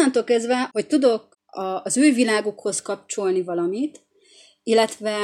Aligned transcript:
onnantól 0.00 0.24
kezdve, 0.24 0.68
hogy 0.72 0.86
tudok 0.86 1.38
az 1.82 1.96
ő 1.96 2.12
világukhoz 2.12 2.82
kapcsolni 2.82 3.42
valamit, 3.42 4.00
illetve 4.62 5.16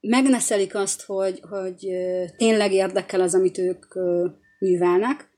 megneszelik 0.00 0.74
azt, 0.74 1.02
hogy, 1.02 1.40
hogy 1.50 1.88
tényleg 2.36 2.72
érdekel 2.72 3.20
az, 3.20 3.34
amit 3.34 3.58
ők 3.58 3.84
művelnek, 4.58 5.28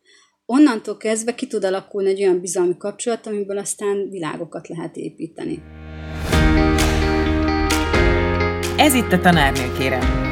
onnantól 0.47 0.97
kezdve 0.97 1.35
ki 1.35 1.47
tud 1.47 1.65
alakulni 1.65 2.09
egy 2.09 2.23
olyan 2.23 2.41
bizalmi 2.41 2.77
kapcsolat, 2.77 3.27
amiből 3.27 3.59
aztán 3.59 4.09
világokat 4.11 4.69
lehet 4.69 4.97
építeni. 4.97 5.63
Ez 8.77 8.95
itt 8.95 9.13
a 9.13 9.21
tanárnő, 9.21 9.73
kérem. 9.79 10.32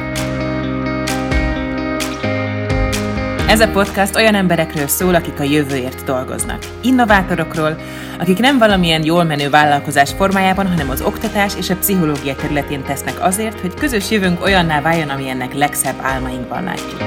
Ez 3.51 3.61
a 3.61 3.69
podcast 3.69 4.17
olyan 4.17 4.35
emberekről 4.35 4.87
szól, 4.87 5.15
akik 5.15 5.41
a 5.41 5.43
jövőért 5.43 6.05
dolgoznak. 6.05 6.59
Innovátorokról, 6.83 7.77
akik 8.19 8.39
nem 8.39 8.59
valamilyen 8.59 9.05
jól 9.05 9.25
menő 9.25 9.51
vállalkozás 9.51 10.11
formájában, 10.13 10.69
hanem 10.69 10.91
az 10.91 11.01
oktatás 11.01 11.57
és 11.57 11.71
a 11.71 11.77
pszichológia 11.77 12.35
területén 12.35 12.83
tesznek 12.83 13.25
azért, 13.25 13.61
hogy 13.61 13.75
közös 13.75 14.11
jövőnk 14.11 14.43
olyanná 14.43 14.81
váljon, 14.81 15.09
amilyennek 15.09 15.55
legszebb 15.55 15.95
álmainkban 16.01 16.65
látjuk. 16.65 17.03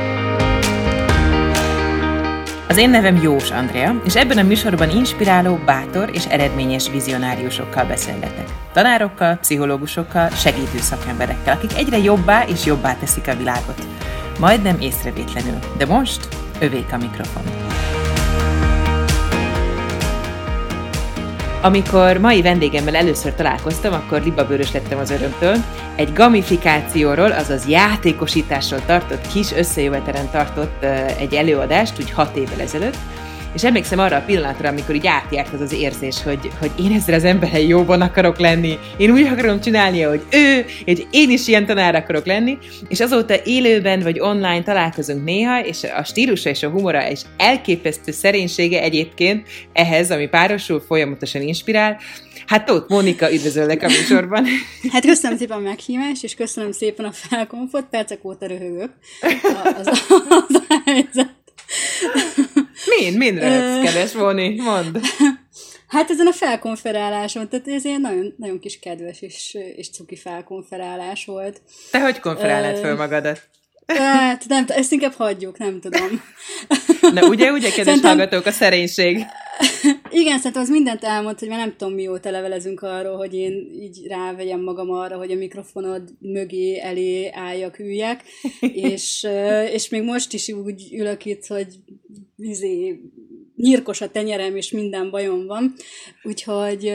Az 2.68 2.78
én 2.78 2.90
nevem 2.90 3.22
Jós 3.22 3.52
Andrea, 3.52 4.02
és 4.06 4.16
ebben 4.16 4.38
a 4.38 4.44
műsorban 4.44 4.90
inspiráló, 4.90 5.60
bátor 5.66 6.10
és 6.14 6.26
eredményes 6.26 6.90
vizionáriusokkal 6.90 7.86
beszélgetek. 7.86 8.46
Tanárokkal, 8.74 9.38
pszichológusokkal, 9.42 10.30
segítő 10.30 10.78
szakemberekkel, 10.78 11.56
akik 11.56 11.78
egyre 11.78 11.98
jobbá 11.98 12.44
és 12.48 12.66
jobbá 12.66 12.96
teszik 12.96 13.28
a 13.28 13.36
világot. 13.36 13.88
Majdnem 14.40 14.80
észrevétlenül, 14.80 15.60
de 15.78 15.86
most 15.86 16.28
övék 16.64 16.94
a 16.94 16.98
mikrofon. 16.98 17.44
Amikor 21.62 22.18
mai 22.18 22.42
vendégemmel 22.42 22.96
először 22.96 23.34
találkoztam, 23.34 23.94
akkor 23.94 24.22
libabőrös 24.22 24.72
lettem 24.72 25.00
az 25.00 25.12
örömtől. 25.12 25.56
Egy 25.96 26.14
gamifikációról, 26.14 27.32
azaz 27.32 27.68
játékosításról 27.68 28.86
tartott, 28.86 29.28
kis 29.28 29.52
összejövetelen 29.52 30.30
tartott 30.32 30.84
egy 31.20 31.34
előadást, 31.34 32.00
úgy 32.00 32.12
hat 32.12 32.36
évvel 32.36 32.62
ezelőtt, 32.62 32.98
és 33.54 33.64
emlékszem 33.64 34.00
arra 34.00 34.16
a 34.16 34.24
pillanatra, 34.26 34.70
amikor 34.70 34.96
így 34.96 35.08
átjárt 35.08 35.54
az 35.54 35.62
az 35.62 35.74
érzés, 35.74 36.24
hogy, 36.24 36.50
hogy 36.60 36.72
én 36.80 36.92
ezzel 36.92 37.16
az 37.16 37.24
emberrel 37.24 37.62
jóban 37.62 38.02
akarok 38.02 38.40
lenni, 38.40 38.78
én 38.98 39.12
úgy 39.12 39.28
akarom 39.28 39.60
csinálni, 39.60 40.02
hogy 40.02 40.24
ő, 40.32 40.66
és 40.86 41.02
én 41.12 41.30
is 41.30 41.48
ilyen 41.48 41.66
tanár 41.66 41.96
akarok 41.96 42.26
lenni, 42.26 42.58
és 42.88 43.00
azóta 43.00 43.36
élőben 43.44 44.00
vagy 44.00 44.20
online 44.20 44.64
találkozunk 44.64 45.24
néha, 45.24 45.66
és 45.66 45.84
a 45.84 46.04
stílusa 46.04 46.50
és 46.50 46.64
a 46.64 46.70
humora 46.70 47.10
és 47.10 47.22
elképesztő 47.38 48.12
szerénysége 48.12 48.82
egyébként 48.82 49.48
ehhez, 49.74 50.12
ami 50.12 50.28
párosul 50.28 50.84
folyamatosan 50.88 51.42
inspirál, 51.42 51.98
Hát 52.48 52.66
Tóth 52.66 52.90
Mónika, 52.90 53.34
üdvözöllek 53.34 53.84
a 53.84 53.88
műsorban. 53.88 54.46
Hát 54.94 55.06
köszönöm 55.06 55.38
szépen 55.38 55.58
a 55.58 55.60
meghívást, 55.60 56.24
és 56.24 56.34
köszönöm 56.34 56.72
szépen 56.72 57.06
a 57.06 57.12
felkomfort, 57.12 57.86
percek 57.90 58.26
óta 58.26 58.48
röhögök. 58.48 58.90
Az, 59.64 59.88
az, 59.88 60.04
az 60.50 60.62
a 60.68 60.82
helyzet. 60.86 61.34
Min, 62.86 63.18
min 63.18 63.40
röhögsz, 63.40 63.86
kedves 63.86 64.12
Móni? 64.12 64.56
Mondd. 64.62 64.98
Hát 65.88 66.10
ezen 66.10 66.28
a 66.28 66.32
felkonferáláson, 66.32 67.50
tehát 67.50 67.68
ez 67.68 67.86
egy 67.86 68.00
nagyon, 68.00 68.34
nagyon 68.38 68.60
kis 68.60 68.80
kedves 68.80 69.22
és, 69.22 69.58
és 69.76 69.90
cuki 69.90 70.16
felkonferálás 70.16 71.26
volt. 71.26 71.62
Te 71.92 72.02
hogy 72.02 72.20
konferálnád 72.20 72.78
föl 72.78 72.96
magadat? 72.96 73.42
Hát 73.88 74.46
nem, 74.48 74.66
ezt 74.68 74.92
inkább 74.92 75.14
hagyjuk, 75.14 75.58
nem 75.58 75.80
tudom. 75.80 76.22
Na 77.14 77.28
ugye, 77.28 77.52
ugye, 77.52 77.70
kedves 77.70 77.86
Szerintem... 77.86 78.18
hallgatók, 78.18 78.46
a 78.46 78.52
szerénység. 78.52 79.26
Igen, 80.10 80.38
szerintem 80.38 80.62
az 80.62 80.70
mindent 80.70 81.04
elmond, 81.04 81.40
hogy 81.40 81.48
már 81.48 81.58
nem 81.58 81.76
tudom 81.78 81.94
mióta 81.94 82.32
levelezünk 82.32 82.82
arról, 82.82 83.18
hogy 83.18 83.34
én 83.34 83.70
így 83.82 84.08
rávegyem 84.08 84.62
magam 84.62 84.92
arra, 84.92 85.18
hogy 85.18 85.32
a 85.32 85.36
mikrofonod 85.36 86.02
mögé, 86.20 86.80
elé 86.80 87.30
álljak, 87.34 87.80
üljek, 87.80 88.24
és, 88.60 89.28
és 89.72 89.90
még 89.90 90.04
most 90.04 90.34
is 90.34 90.50
úgy 90.50 90.94
ülök 90.94 91.26
itt, 91.26 91.46
hogy 91.46 91.68
izé, 92.38 93.00
nyírkos 93.56 94.02
a 94.02 94.10
tenyerem, 94.10 94.56
és 94.56 94.72
minden 94.72 95.10
bajom 95.10 95.46
van, 95.46 95.74
úgyhogy 96.24 96.94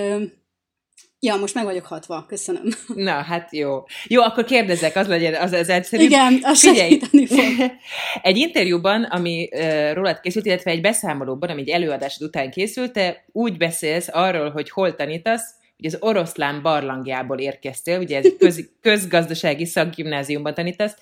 Ja, 1.21 1.37
most 1.37 1.55
meg 1.55 1.65
vagyok 1.65 1.87
hatva, 1.87 2.25
köszönöm. 2.29 2.63
Na, 2.95 3.13
hát 3.13 3.53
jó. 3.53 3.85
Jó, 4.07 4.23
akkor 4.23 4.45
kérdezek, 4.45 4.97
az 4.97 5.07
legyen 5.07 5.35
az, 5.35 5.53
az 5.53 5.69
egyszerű. 5.69 6.03
Igen, 6.03 6.39
az 6.43 6.59
segíteni 6.59 7.27
fog. 7.27 7.71
egy 8.23 8.37
interjúban, 8.37 9.03
ami 9.03 9.49
uh, 9.53 9.93
rólad 9.93 10.21
készült, 10.21 10.47
illetve 10.47 10.71
egy 10.71 10.81
beszámolóban, 10.81 11.49
ami 11.49 11.61
egy 11.61 11.69
előadásod 11.69 12.27
után 12.27 12.51
készült, 12.51 12.93
te 12.93 13.25
úgy 13.33 13.57
beszélsz 13.57 14.09
arról, 14.13 14.51
hogy 14.51 14.71
hol 14.71 14.95
tanítasz, 14.95 15.55
hogy 15.77 15.87
az 15.87 15.97
oroszlán 16.01 16.63
barlangjából 16.63 17.39
érkeztél, 17.39 17.99
ugye 17.99 18.19
ez 18.19 18.27
köz, 18.39 18.69
közgazdasági 18.81 19.65
szakgimnáziumban 19.65 20.55
tanítasz. 20.55 20.97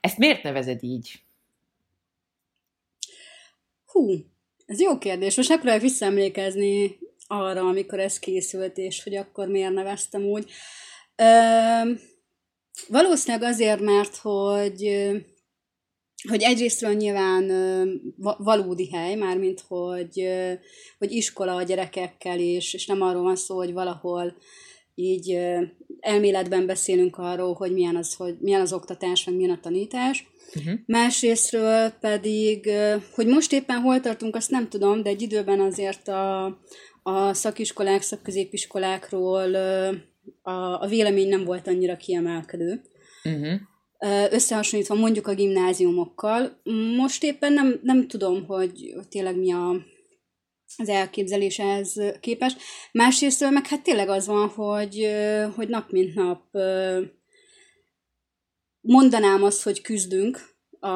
Ezt 0.00 0.18
miért 0.18 0.42
nevezed 0.42 0.82
így? 0.82 1.22
Hú, 3.86 4.12
ez 4.66 4.80
jó 4.80 4.98
kérdés. 4.98 5.36
Most 5.36 5.48
megpróbálok 5.48 5.82
visszaemlékezni 5.82 6.98
arra, 7.30 7.60
amikor 7.60 7.98
ez 7.98 8.18
készült, 8.18 8.76
és 8.78 9.02
hogy 9.02 9.16
akkor 9.16 9.48
miért 9.48 9.72
neveztem 9.72 10.22
úgy. 10.22 10.50
Ö, 11.16 11.92
valószínűleg 12.88 13.50
azért, 13.50 13.80
mert 13.80 14.16
hogy 14.16 15.10
hogy 16.28 16.42
egyrésztről 16.42 16.92
nyilván 16.92 17.50
valódi 18.38 18.90
hely, 18.90 19.14
mármint 19.14 19.64
hogy, 19.68 20.28
hogy 20.98 21.12
iskola 21.12 21.54
a 21.54 21.62
gyerekekkel 21.62 22.38
is, 22.38 22.74
és 22.74 22.86
nem 22.86 23.02
arról 23.02 23.22
van 23.22 23.36
szó, 23.36 23.56
hogy 23.56 23.72
valahol 23.72 24.36
így 24.94 25.38
elméletben 26.00 26.66
beszélünk 26.66 27.16
arról, 27.18 27.54
hogy 27.54 27.72
milyen 27.72 27.96
az, 27.96 28.14
hogy 28.14 28.36
milyen 28.40 28.60
az 28.60 28.72
oktatás, 28.72 29.24
meg 29.24 29.34
milyen 29.34 29.56
a 29.56 29.60
tanítás. 29.60 30.26
Uh-huh. 30.54 30.78
Másrésztről 30.86 31.88
pedig, 32.00 32.70
hogy 33.14 33.26
most 33.26 33.52
éppen 33.52 33.80
hol 33.80 34.00
tartunk, 34.00 34.36
azt 34.36 34.50
nem 34.50 34.68
tudom, 34.68 35.02
de 35.02 35.08
egy 35.08 35.22
időben 35.22 35.60
azért 35.60 36.08
a, 36.08 36.44
a 37.02 37.34
szakiskolák, 37.34 38.02
szakközépiskolákról 38.02 39.54
a, 40.42 40.82
a 40.82 40.86
vélemény 40.88 41.28
nem 41.28 41.44
volt 41.44 41.66
annyira 41.66 41.96
kiemelkedő. 41.96 42.80
Uh-huh. 43.24 43.60
Összehasonlítva 44.32 44.94
mondjuk 44.94 45.26
a 45.26 45.34
gimnáziumokkal. 45.34 46.60
Most 46.96 47.24
éppen 47.24 47.52
nem, 47.52 47.80
nem 47.82 48.08
tudom, 48.08 48.46
hogy 48.46 48.94
tényleg 49.08 49.36
mi 49.36 49.52
a, 49.52 49.76
az 50.76 50.88
elképzelés 50.88 51.58
ehhez 51.58 52.00
képes. 52.20 52.56
Másrészt 52.92 53.50
meg 53.50 53.66
hát 53.66 53.82
tényleg 53.82 54.08
az 54.08 54.26
van, 54.26 54.48
hogy, 54.48 55.08
hogy 55.54 55.68
nap 55.68 55.90
mint 55.90 56.14
nap 56.14 56.42
mondanám 58.80 59.42
azt, 59.42 59.62
hogy 59.62 59.80
küzdünk 59.80 60.40
a, 60.80 60.88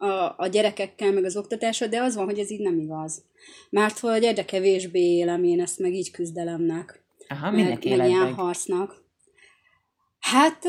a, 0.00 0.34
a 0.36 0.46
gyerekekkel, 0.46 1.12
meg 1.12 1.24
az 1.24 1.36
oktatással, 1.36 1.88
de 1.88 2.02
az 2.02 2.14
van, 2.14 2.24
hogy 2.24 2.38
ez 2.38 2.50
így 2.50 2.60
nem 2.60 2.78
igaz. 2.78 3.22
Mert 3.70 3.98
hogy 3.98 4.24
egyre 4.24 4.44
kevésbé 4.44 5.00
élem 5.00 5.44
én 5.44 5.60
ezt 5.60 5.78
meg 5.78 5.94
így 5.94 6.10
küzdelemnek. 6.10 7.02
Aha, 7.28 7.50
meg, 7.50 7.64
meg 7.64 7.84
ilyen 7.84 8.08
meg. 8.08 8.32
harcnak. 8.32 9.04
Hát 10.20 10.64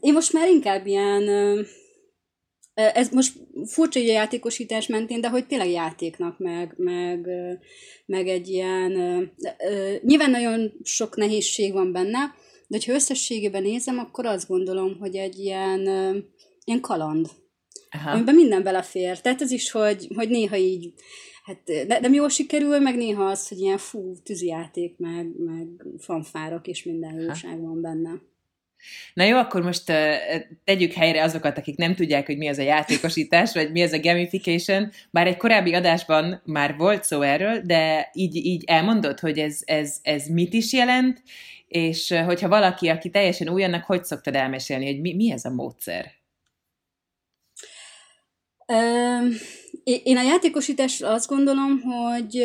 én 0.00 0.12
most 0.12 0.32
már 0.32 0.48
inkább 0.48 0.86
ilyen, 0.86 1.28
ez 2.74 3.10
most 3.10 3.32
furcsa 3.64 3.98
egy 3.98 4.06
játékosítás 4.06 4.86
mentén, 4.86 5.20
de 5.20 5.28
hogy 5.28 5.46
tényleg 5.46 5.70
játéknak, 5.70 6.38
meg, 6.38 6.74
meg, 6.76 7.28
meg 8.06 8.28
egy 8.28 8.48
ilyen, 8.48 8.92
nyilván 10.00 10.30
nagyon 10.30 10.72
sok 10.82 11.16
nehézség 11.16 11.72
van 11.72 11.92
benne, 11.92 12.18
de 12.66 12.78
ha 12.86 12.92
összességében 12.92 13.62
nézem, 13.62 13.98
akkor 13.98 14.26
azt 14.26 14.48
gondolom, 14.48 14.98
hogy 14.98 15.16
egy 15.16 15.38
ilyen, 15.38 15.80
ilyen 16.64 16.80
kaland, 16.80 17.28
Aha. 17.90 18.10
amiben 18.10 18.34
minden 18.34 18.62
belefér. 18.62 19.20
Tehát 19.20 19.40
ez 19.40 19.50
is, 19.50 19.70
hogy, 19.70 20.08
hogy 20.14 20.28
néha 20.28 20.56
így 20.56 20.92
hát 21.46 21.86
de, 21.86 21.98
nem 22.00 22.12
jól 22.12 22.28
sikerül, 22.28 22.78
meg 22.78 22.96
néha 22.96 23.24
az, 23.24 23.48
hogy 23.48 23.58
ilyen 23.58 23.78
fú, 23.78 24.14
tűzijáték, 24.22 24.98
meg, 24.98 25.26
meg 25.38 25.66
fanfárok, 25.98 26.66
és 26.66 26.84
minden 26.84 27.20
jóság 27.20 27.60
van 27.60 27.80
benne. 27.80 28.10
Na 29.14 29.24
jó, 29.24 29.36
akkor 29.36 29.62
most 29.62 29.90
uh, 29.90 30.14
tegyük 30.64 30.92
helyre 30.92 31.22
azokat, 31.22 31.58
akik 31.58 31.76
nem 31.76 31.94
tudják, 31.94 32.26
hogy 32.26 32.36
mi 32.36 32.48
az 32.48 32.58
a 32.58 32.62
játékosítás, 32.62 33.52
vagy 33.54 33.70
mi 33.70 33.82
az 33.82 33.92
a 33.92 34.00
gamification. 34.00 34.90
Bár 35.10 35.26
egy 35.26 35.36
korábbi 35.36 35.74
adásban 35.74 36.42
már 36.44 36.76
volt 36.76 37.04
szó 37.04 37.20
erről, 37.20 37.60
de 37.60 38.10
így, 38.12 38.34
így 38.34 38.64
elmondod, 38.66 39.20
hogy 39.20 39.38
ez, 39.38 39.60
ez, 39.64 39.96
ez 40.02 40.26
mit 40.26 40.52
is 40.52 40.72
jelent, 40.72 41.22
és 41.68 42.14
hogyha 42.24 42.48
valaki, 42.48 42.88
aki 42.88 43.10
teljesen 43.10 43.48
új, 43.48 43.64
annak 43.64 43.84
hogy 43.84 44.04
szoktad 44.04 44.34
elmesélni, 44.34 44.86
hogy 44.86 45.00
mi, 45.00 45.14
mi 45.14 45.32
ez 45.32 45.44
a 45.44 45.50
módszer? 45.50 46.12
Én 49.84 50.16
a 50.16 50.22
játékosításra 50.22 51.12
azt 51.12 51.28
gondolom, 51.28 51.80
hogy, 51.80 52.44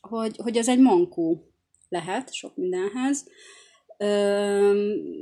hogy, 0.00 0.36
hogy 0.36 0.56
ez 0.56 0.68
egy 0.68 0.78
mankó 0.78 1.52
lehet 1.88 2.34
sok 2.34 2.56
mindenhez. 2.56 3.24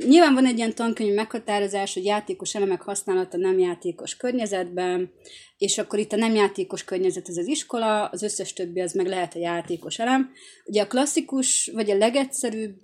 Nyilván 0.06 0.34
van 0.34 0.46
egy 0.46 0.56
ilyen 0.56 0.74
tankönyv 0.74 1.14
meghatározás, 1.14 1.94
hogy 1.94 2.04
játékos 2.04 2.54
elemek 2.54 2.82
használata 2.82 3.36
nem 3.36 3.58
játékos 3.58 4.16
környezetben, 4.16 5.12
és 5.58 5.78
akkor 5.78 5.98
itt 5.98 6.12
a 6.12 6.16
nem 6.16 6.34
játékos 6.34 6.84
környezet 6.84 7.28
az 7.28 7.36
az 7.36 7.46
iskola, 7.46 8.04
az 8.04 8.22
összes 8.22 8.52
többi 8.52 8.80
az 8.80 8.92
meg 8.92 9.06
lehet 9.06 9.34
a 9.34 9.38
játékos 9.38 9.98
elem. 9.98 10.32
Ugye 10.64 10.82
a 10.82 10.86
klasszikus, 10.86 11.70
vagy 11.74 11.90
a 11.90 11.96
legegyszerűbb, 11.96 12.80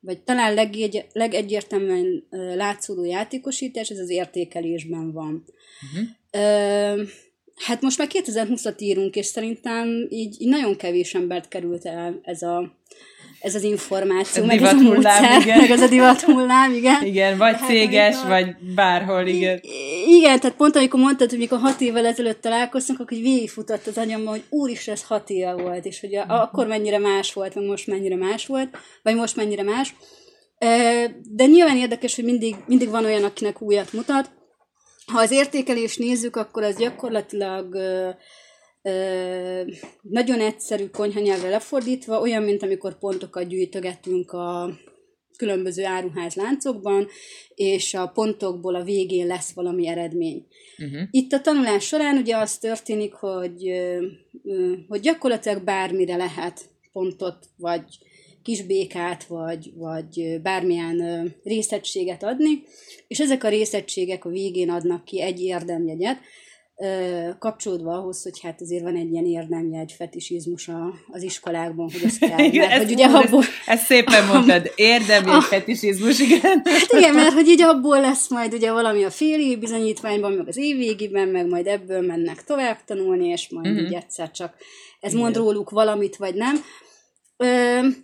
vagy 0.00 0.22
talán 0.22 0.54
legegy, 0.54 1.06
legegyértelműen 1.12 2.26
látszódó 2.30 3.04
játékosítás, 3.04 3.88
ez 3.88 3.98
az 3.98 4.10
értékelésben 4.10 5.12
van. 5.12 5.44
Uh-huh. 5.92 6.08
Ö, 6.32 7.02
hát 7.56 7.80
most 7.80 7.98
már 7.98 8.08
2020-at 8.12 8.78
írunk, 8.78 9.16
és 9.16 9.26
szerintem 9.26 10.06
így, 10.08 10.36
így 10.38 10.48
nagyon 10.48 10.76
kevés 10.76 11.14
embert 11.14 11.48
került 11.48 11.84
el 11.84 12.20
ez 12.22 12.42
a 12.42 12.80
ez 13.42 13.54
az 13.54 13.62
információ, 13.62 14.42
a 14.42 14.46
meg 14.46 14.62
ez 14.62 14.72
a 14.72 14.76
módszer, 14.76 15.40
igen. 15.40 15.58
meg 15.58 15.70
az 15.70 15.80
a 15.80 15.88
divat 15.88 16.20
hullám, 16.20 16.74
igen. 16.74 17.04
Igen, 17.04 17.38
vagy 17.38 17.54
hát, 17.56 17.68
céges, 17.68 18.14
amikor, 18.14 18.30
vagy 18.30 18.54
bárhol, 18.74 19.26
igen. 19.26 19.60
Igen, 20.06 20.40
tehát 20.40 20.56
pont 20.56 20.76
amikor 20.76 21.00
mondtad, 21.00 21.30
hogy 21.30 21.38
mikor 21.38 21.58
hat 21.58 21.80
évvel 21.80 22.06
ezelőtt 22.06 22.40
találkoztunk, 22.40 23.00
akkor 23.00 23.16
így 23.16 23.22
végigfutott 23.22 23.86
az 23.86 23.98
agyamban, 23.98 24.32
hogy 24.32 24.42
úristen, 24.48 24.94
ez 24.94 25.02
hat 25.02 25.30
éve 25.30 25.52
volt, 25.52 25.84
és 25.84 26.00
hogy 26.00 26.16
uh-huh. 26.16 26.40
akkor 26.40 26.66
mennyire 26.66 26.98
más 26.98 27.32
volt, 27.32 27.54
meg 27.54 27.64
most 27.64 27.86
mennyire 27.86 28.16
más 28.16 28.46
volt, 28.46 28.68
vagy 29.02 29.14
most 29.14 29.36
mennyire 29.36 29.62
más. 29.62 29.94
De 31.30 31.46
nyilván 31.46 31.76
érdekes, 31.76 32.14
hogy 32.14 32.24
mindig, 32.24 32.54
mindig 32.66 32.88
van 32.88 33.04
olyan, 33.04 33.24
akinek 33.24 33.62
újat 33.62 33.92
mutat. 33.92 34.30
Ha 35.06 35.20
az 35.20 35.30
értékelést 35.30 35.98
nézzük, 35.98 36.36
akkor 36.36 36.62
az 36.62 36.76
gyakorlatilag 36.76 37.74
nagyon 40.02 40.40
egyszerű 40.40 40.86
konyhanyelvre 40.86 41.48
lefordítva, 41.48 42.20
olyan, 42.20 42.42
mint 42.42 42.62
amikor 42.62 42.98
pontokat 42.98 43.46
gyűjtögetünk 43.46 44.32
a 44.32 44.70
különböző 45.36 45.84
áruház 45.84 46.34
láncokban, 46.34 47.08
és 47.54 47.94
a 47.94 48.06
pontokból 48.06 48.74
a 48.74 48.82
végén 48.82 49.26
lesz 49.26 49.52
valami 49.52 49.88
eredmény. 49.88 50.46
Uh-huh. 50.78 51.02
Itt 51.10 51.32
a 51.32 51.40
tanulás 51.40 51.86
során 51.86 52.16
ugye 52.16 52.36
az 52.36 52.58
történik, 52.58 53.12
hogy, 53.12 53.72
hogy 54.88 55.00
gyakorlatilag 55.00 55.64
bármire 55.64 56.16
lehet 56.16 56.60
pontot, 56.92 57.46
vagy 57.56 57.84
kisbékát, 58.42 59.24
vagy, 59.24 59.72
vagy 59.74 60.40
bármilyen 60.42 61.28
részegységet 61.44 62.22
adni, 62.22 62.62
és 63.08 63.20
ezek 63.20 63.44
a 63.44 63.48
részegységek 63.48 64.24
a 64.24 64.30
végén 64.30 64.70
adnak 64.70 65.04
ki 65.04 65.20
egy 65.20 65.40
érdemjegyet, 65.40 66.18
kapcsolódva 67.38 67.92
ahhoz, 67.92 68.22
hogy 68.22 68.40
hát 68.40 68.60
azért 68.60 68.82
van 68.82 68.96
egy 68.96 69.10
ilyen 69.10 69.26
érdemjegy 69.26 69.92
fetisizmus 69.92 70.68
a, 70.68 70.94
az 71.10 71.22
iskolákban, 71.22 71.90
hogy 71.92 72.02
ez 72.04 72.18
kell. 72.18 72.38
Igen, 72.52 72.68
mert, 72.68 72.82
hogy 72.82 72.92
ugye 72.92 73.06
abból, 73.06 73.42
ezt 73.66 73.84
szépen 73.84 74.26
mondtad, 74.26 74.72
érdemjegy 74.74 75.34
ah. 75.42 75.42
fetisizmus, 75.42 76.18
igen. 76.18 76.62
Hát 76.64 76.92
igen, 76.98 77.14
mert 77.14 77.32
hogy 77.32 77.48
így 77.48 77.62
abból 77.62 78.00
lesz 78.00 78.30
majd 78.30 78.54
ugye 78.54 78.72
valami 78.72 79.04
a 79.04 79.10
féli 79.10 79.56
bizonyítványban, 79.56 80.32
meg 80.32 80.48
az 80.48 80.56
évvégiben, 80.56 81.28
meg 81.28 81.46
majd 81.46 81.66
ebből 81.66 82.00
mennek 82.00 82.44
tovább 82.44 82.84
tanulni, 82.84 83.28
és 83.28 83.48
majd 83.48 83.66
uh-huh. 83.66 83.86
így 83.86 83.94
egyszer 83.94 84.30
csak 84.30 84.54
ez 85.00 85.10
igen. 85.10 85.22
mond 85.22 85.36
róluk 85.36 85.70
valamit, 85.70 86.16
vagy 86.16 86.34
nem. 86.34 86.56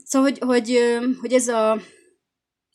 Szóval, 0.05 0.31
hogy, 0.31 0.39
hogy, 0.39 0.79
hogy 1.21 1.33
ez 1.33 1.49
a 1.49 1.81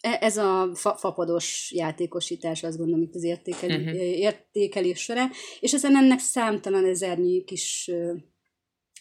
E, 0.05 0.17
ez 0.21 0.37
a 0.37 0.69
fa- 0.73 0.99
fapados 0.99 1.71
játékosítás, 1.75 2.63
azt 2.63 2.77
gondolom 2.77 3.01
itt 3.01 3.15
az 3.15 3.23
értékel- 3.23 3.69
uh-huh. 3.69 3.95
értékelés 4.01 4.99
során, 4.99 5.31
és 5.59 5.73
ezen 5.73 5.97
ennek 5.97 6.19
számtalan 6.19 6.85
ezernyi 6.85 7.43
kis 7.43 7.91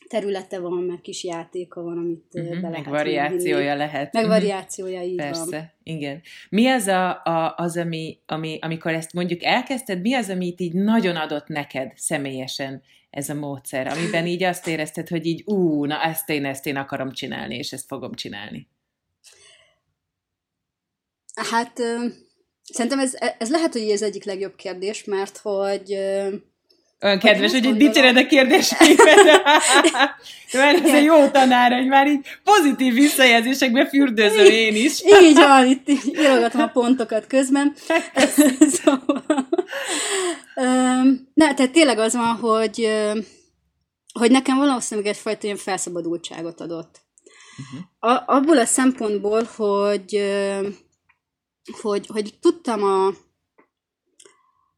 területe 0.09 0.59
van, 0.59 0.82
meg 0.82 1.00
kis 1.00 1.25
játéka 1.25 1.82
van, 1.82 1.99
amit 1.99 2.25
uh-huh, 2.32 2.61
be 2.61 2.69
lehet 2.69 2.85
Meg 2.85 2.94
variációja 2.94 3.56
vinni. 3.56 3.76
lehet. 3.76 4.12
Meg 4.12 4.25
uh-huh. 4.25 4.38
variációja, 4.38 5.03
így 5.03 5.17
Persze, 5.17 5.56
van. 5.56 5.97
igen. 5.97 6.20
Mi 6.49 6.67
az, 6.67 6.87
a, 6.87 7.23
a, 7.23 7.55
az 7.56 7.76
ami, 7.76 8.19
ami, 8.26 8.59
amikor 8.61 8.93
ezt 8.93 9.12
mondjuk 9.12 9.43
elkezdted, 9.43 10.00
mi 10.00 10.14
az, 10.14 10.29
amit 10.29 10.61
így 10.61 10.75
nagyon 10.75 11.17
adott 11.17 11.47
neked 11.47 11.93
személyesen 11.97 12.82
ez 13.12 13.29
a 13.29 13.35
módszer, 13.35 13.87
amiben 13.87 14.26
így 14.26 14.43
azt 14.43 14.67
érezted, 14.67 15.09
hogy 15.09 15.26
így 15.26 15.43
ú, 15.44 15.85
na 15.85 16.03
ezt 16.03 16.29
én, 16.29 16.44
ezt 16.44 16.67
én 16.67 16.76
akarom 16.76 17.12
csinálni, 17.12 17.56
és 17.56 17.73
ezt 17.73 17.87
fogom 17.87 18.14
csinálni? 18.14 18.69
Hát 21.35 21.81
szerintem 22.62 22.99
ez, 22.99 23.14
ez 23.38 23.50
lehet, 23.50 23.73
hogy 23.73 23.91
ez 23.91 24.03
egyik 24.03 24.25
legjobb 24.25 24.56
kérdés, 24.56 25.05
mert 25.05 25.37
hogy 25.37 25.93
olyan 27.03 27.19
kedves, 27.19 27.50
hogy 27.50 27.67
egy 27.67 27.76
dicséred 27.76 28.26
kérdéseimet. 28.26 29.25
mert 30.53 30.85
ez 30.85 30.94
egy 30.94 31.05
jó 31.05 31.29
tanár, 31.29 31.73
hogy 31.73 31.87
már 31.87 32.06
így 32.06 32.26
pozitív 32.44 32.94
visszajelzésekbe 32.94 33.87
fürdőző 33.87 34.44
én 34.44 34.76
is. 34.76 35.03
így 35.23 35.37
van, 35.37 35.67
itt 35.67 35.88
írogatom 35.88 36.61
a 36.61 36.67
pontokat 36.67 37.26
közben. 37.26 37.75
szóval, 38.82 39.49
ne, 41.34 41.54
tehát 41.54 41.72
tényleg 41.72 41.98
az 41.98 42.14
van, 42.14 42.36
hogy, 42.36 42.88
hogy 44.12 44.30
nekem 44.30 44.56
valószínűleg 44.56 45.10
egyfajta 45.10 45.44
ilyen 45.44 45.56
felszabadultságot 45.56 46.60
adott. 46.60 47.00
Uh-huh. 47.58 48.12
A, 48.12 48.34
abból 48.36 48.58
a 48.58 48.64
szempontból, 48.64 49.42
hogy 49.56 50.22
hogy, 51.80 52.06
hogy 52.06 52.34
tudtam 52.40 52.82
a, 52.82 53.06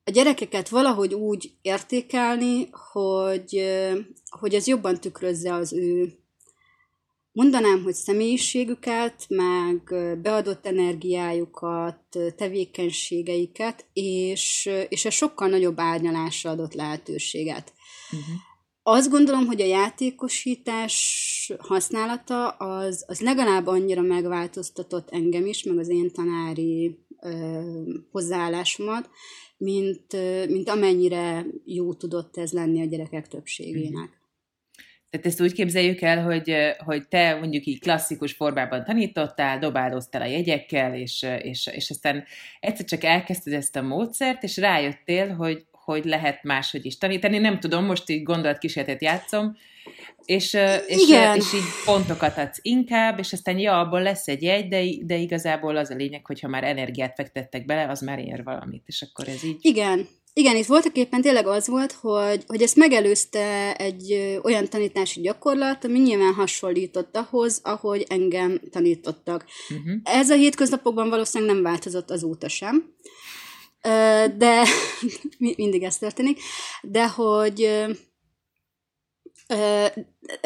a 0.05 0.11
gyerekeket 0.11 0.69
valahogy 0.69 1.15
úgy 1.15 1.53
értékelni, 1.63 2.69
hogy, 2.93 3.65
hogy 4.41 4.55
ez 4.55 4.67
jobban 4.67 5.01
tükrözze 5.01 5.55
az 5.55 5.73
ő, 5.73 6.13
mondanám, 7.35 7.83
hogy 7.83 7.95
személyiségüket, 7.95 9.27
meg 9.29 9.81
beadott 10.23 10.67
energiájukat, 10.67 12.19
tevékenységeiket, 12.37 13.87
és, 13.93 14.71
és 14.89 15.05
ez 15.05 15.13
sokkal 15.15 15.49
nagyobb 15.49 15.81
árnyalásra 15.81 16.51
adott 16.51 16.75
lehetőséget. 16.75 17.73
Uh-huh. 18.11 18.37
Azt 18.83 19.11
gondolom, 19.11 19.47
hogy 19.47 19.61
a 19.61 19.67
játékosítás 19.67 21.53
használata 21.59 22.49
az, 22.49 23.05
az 23.07 23.21
legalább 23.21 23.67
annyira 23.67 24.03
megváltoztatott 24.03 25.11
engem 25.11 25.47
is, 25.47 25.63
meg 25.63 25.79
az 25.79 25.89
én 25.89 26.11
tanári 26.13 26.99
ö, 27.21 27.61
hozzáállásomat, 28.11 29.11
mint, 29.57 30.17
mint 30.49 30.69
amennyire 30.69 31.47
jó 31.65 31.95
tudott 31.95 32.37
ez 32.37 32.53
lenni 32.53 32.81
a 32.81 32.85
gyerekek 32.87 33.29
többségének. 33.29 34.24
Tehát 35.15 35.29
ezt 35.29 35.41
úgy 35.41 35.53
képzeljük 35.53 36.01
el, 36.01 36.23
hogy, 36.23 36.57
hogy 36.79 37.09
te 37.09 37.35
mondjuk 37.35 37.65
így 37.65 37.81
klasszikus 37.81 38.33
formában 38.33 38.85
tanítottál, 38.85 39.59
dobálóztál 39.59 40.23
a 40.23 40.27
jegyekkel, 40.27 40.95
és, 40.95 41.27
és, 41.43 41.67
és 41.73 41.91
aztán 41.91 42.25
egyszer 42.61 42.85
csak 42.85 43.05
elkezdted 43.05 43.53
ezt 43.53 43.77
a 43.77 43.83
módszert, 43.83 44.43
és 44.43 44.57
rájöttél, 44.57 45.35
hogy, 45.35 45.65
hogy 45.73 46.05
lehet 46.05 46.43
máshogy 46.43 46.87
is 46.87 46.99
tanítani. 46.99 47.39
Nem 47.39 47.61
tudom, 47.61 47.85
most 47.85 48.11
így 48.11 48.23
gondolatkísérletet 48.23 49.03
játszom, 49.03 49.57
és, 50.25 50.57
és, 50.87 51.03
Igen. 51.09 51.37
és 51.37 51.53
így 51.55 51.85
pontokat 51.85 52.39
adsz 52.39 52.59
inkább, 52.63 53.19
és 53.19 53.33
aztán 53.33 53.59
ja, 53.59 53.81
abból 53.81 54.03
lesz 54.03 54.29
egy 54.29 54.43
jegy, 54.43 54.69
de, 54.69 54.83
de 55.03 55.17
igazából 55.17 55.77
az 55.77 55.91
a 55.91 55.95
lényeg, 55.95 56.27
hogyha 56.27 56.49
már 56.49 56.65
energiát 56.65 57.15
fektettek 57.15 57.65
bele, 57.65 57.89
az 57.89 58.01
már 58.01 58.19
ér 58.19 58.43
valamit, 58.45 58.83
és 58.87 59.03
akkor 59.03 59.29
ez 59.29 59.45
így... 59.45 59.59
Igen, 59.61 60.09
igen, 60.37 60.57
itt 60.57 60.67
voltak 60.67 60.97
éppen 60.97 61.21
tényleg 61.21 61.47
az 61.47 61.69
volt, 61.69 61.93
hogy, 61.93 62.45
hogy 62.47 62.63
ezt 62.63 62.77
megelőzte 62.77 63.77
egy 63.77 64.39
olyan 64.43 64.69
tanítási 64.69 65.21
gyakorlat, 65.21 65.85
ami 65.85 65.99
nyilván 65.99 66.35
hasonlított 66.35 67.17
ahhoz, 67.17 67.61
ahogy 67.63 68.05
engem 68.09 68.61
tanítottak. 68.71 69.45
Uh-huh. 69.71 70.01
Ez 70.05 70.31
a 70.31 70.35
hétköznapokban 70.35 71.09
valószínűleg 71.09 71.55
nem 71.55 71.63
változott 71.63 72.11
azóta 72.11 72.49
sem 72.49 72.95
de 74.37 74.63
mindig 75.57 75.83
ez 75.83 75.99
történik, 75.99 76.41
de 76.83 77.09
hogy 77.09 77.85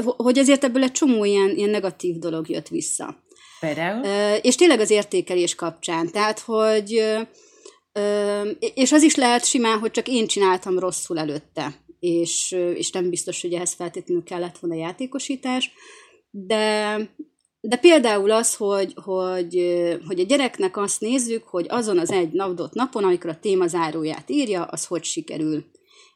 hogy 0.03 0.39
azért 0.39 0.65
ebből 0.65 0.83
egy 0.83 0.93
csomó 0.93 1.25
ilyen, 1.25 1.51
ilyen 1.57 1.71
negatív 1.71 2.19
dolog 2.19 2.49
jött 2.49 2.69
vissza. 2.69 3.23
Például? 3.61 4.05
És 4.37 4.55
tényleg 4.55 4.81
az 4.81 4.91
értékelés 4.91 5.55
kapcsán. 5.55 6.11
Tehát, 6.11 6.39
hogy 6.39 7.03
és 8.75 8.93
az 8.93 9.03
is 9.03 9.15
lehet 9.15 9.45
simán, 9.45 9.79
hogy 9.79 9.91
csak 9.91 10.09
én 10.09 10.27
csináltam 10.27 10.79
rosszul 10.79 11.19
előtte, 11.19 11.75
és, 12.01 12.57
és 12.75 12.91
nem 12.91 13.11
biztos, 13.11 13.43
hogy 13.43 13.53
ehhez 13.53 13.73
feltétlenül 13.73 14.23
kellett 14.23 14.59
volna 14.59 14.77
játékosítás, 14.77 15.71
de, 16.31 16.97
de 17.61 17.77
például 17.77 18.31
az, 18.31 18.55
hogy, 18.55 18.95
hogy, 19.05 19.79
hogy 20.07 20.21
a 20.21 20.25
gyereknek 20.25 20.77
azt 20.77 21.01
nézzük, 21.01 21.45
hogy 21.45 21.67
azon 21.69 21.99
az 21.99 22.11
egy 22.11 22.41
adott 22.41 22.73
napon, 22.73 23.05
amikor 23.05 23.31
a 23.31 23.39
téma 23.41 23.67
záróját 23.67 24.31
írja, 24.31 24.65
az 24.65 24.87
hogy 24.87 25.05
sikerül. 25.05 25.65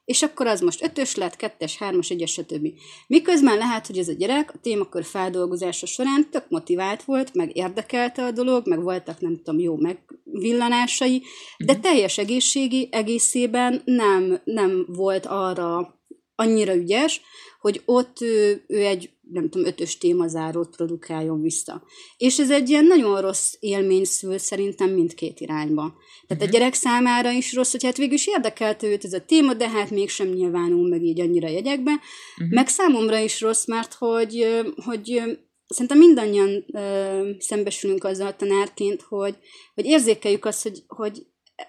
És 0.04 0.22
akkor 0.22 0.46
az 0.46 0.60
most 0.60 0.82
ötös 0.82 1.14
lett, 1.14 1.36
kettes, 1.36 1.76
hármas, 1.76 2.10
egyes, 2.10 2.32
stb. 2.32 2.68
Miközben 3.06 3.56
lehet, 3.56 3.86
hogy 3.86 3.98
ez 3.98 4.08
a 4.08 4.12
gyerek 4.12 4.50
a 4.54 4.58
témakör 4.58 5.04
feldolgozása 5.04 5.86
során 5.86 6.30
tök 6.30 6.44
motivált 6.48 7.02
volt, 7.02 7.34
meg 7.34 7.56
érdekelte 7.56 8.24
a 8.24 8.30
dolog, 8.30 8.68
meg 8.68 8.82
voltak, 8.82 9.20
nem 9.20 9.36
tudom, 9.36 9.60
jó 9.60 9.76
megvillanásai, 9.76 11.22
de 11.58 11.72
mhm. 11.72 11.82
teljes 11.82 12.18
egészségi 12.18 12.88
egészében 12.90 13.82
nem, 13.84 14.40
nem 14.44 14.86
volt 14.88 15.26
arra 15.26 16.00
annyira 16.34 16.74
ügyes, 16.74 17.20
hogy 17.62 17.82
ott 17.84 18.20
ő, 18.20 18.64
ő 18.66 18.84
egy, 18.84 19.10
nem 19.32 19.48
tudom, 19.48 19.66
ötös 19.66 19.98
témazárót 19.98 20.76
produkáljon 20.76 21.42
vissza. 21.42 21.82
És 22.16 22.38
ez 22.38 22.50
egy 22.50 22.68
ilyen 22.68 22.84
nagyon 22.84 23.20
rossz 23.20 23.54
élmény 23.60 24.04
szül 24.04 24.38
szerintem 24.38 24.90
mindkét 24.90 25.40
irányba. 25.40 25.82
Tehát 25.82 25.96
uh-huh. 26.28 26.42
a 26.42 26.44
mhm. 26.44 26.52
gyerek 26.52 26.74
számára 26.74 27.30
is 27.30 27.54
rossz, 27.54 27.70
hogy 27.70 27.84
hát 27.84 27.96
végül 27.96 28.14
is 28.14 28.26
érdekelte 28.26 28.86
őt 28.86 29.04
ez 29.04 29.12
a 29.12 29.24
téma, 29.24 29.54
de 29.54 29.68
hát 29.68 29.90
mégsem 29.90 30.28
nyilvánul 30.28 30.88
meg 30.88 31.02
így 31.02 31.20
annyira 31.20 31.48
jegyekbe. 31.48 31.90
Uh-huh. 31.90 32.54
Meg 32.54 32.68
számomra 32.68 33.18
is 33.18 33.40
rossz, 33.40 33.66
mert 33.66 33.94
hogy, 33.94 34.62
hogy 34.84 35.22
szerintem 35.66 35.98
mindannyian 35.98 36.64
ö, 36.72 37.30
szembesülünk 37.38 38.04
azzal 38.04 38.36
tanárként, 38.36 39.02
hogy, 39.02 39.36
hogy 39.74 39.84
érzékeljük 39.84 40.44
azt, 40.44 40.62
hogy, 40.62 40.82
hogy, 40.86 41.26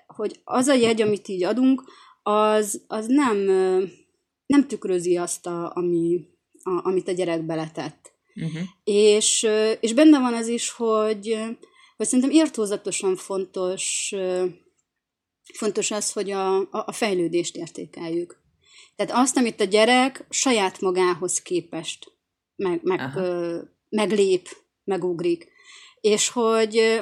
hogy 0.08 0.40
az 0.44 0.68
a 0.68 0.74
jegy, 0.74 1.02
amit 1.02 1.28
így 1.28 1.44
adunk, 1.44 1.84
az, 2.24 2.84
az 2.88 3.06
nem, 3.08 3.50
nem 4.46 4.68
tükrözi 4.68 5.18
azt, 5.18 5.46
a, 5.46 5.72
ami, 5.76 6.26
a, 6.64 6.88
amit 6.88 7.08
a 7.08 7.12
gyerek 7.12 7.46
beletett. 7.46 8.12
Uh-huh. 8.36 8.62
És, 8.84 9.48
és 9.80 9.94
benne 9.94 10.20
van 10.20 10.34
az 10.34 10.48
is, 10.48 10.70
hogy, 10.70 11.38
hogy 11.98 12.06
szerintem 12.06 12.32
írtózatosan 12.32 13.16
fontos, 13.16 14.14
fontos 15.54 15.92
az, 15.92 16.12
hogy 16.12 16.32
a, 16.32 16.58
a, 16.58 16.68
a 16.72 16.92
fejlődést 16.92 17.56
értékeljük. 17.56 18.42
Tehát 18.96 19.24
azt, 19.24 19.38
amit 19.38 19.62
a 19.62 19.64
gyerek 19.64 20.26
saját 20.30 20.82
magához 20.82 21.42
képest 21.42 22.12
meg, 22.56 22.80
meg, 22.84 23.16
ö, 23.16 23.62
meglép, 23.90 24.48
megugrik. 24.84 25.52
És 26.02 26.30
hogy, 26.30 27.02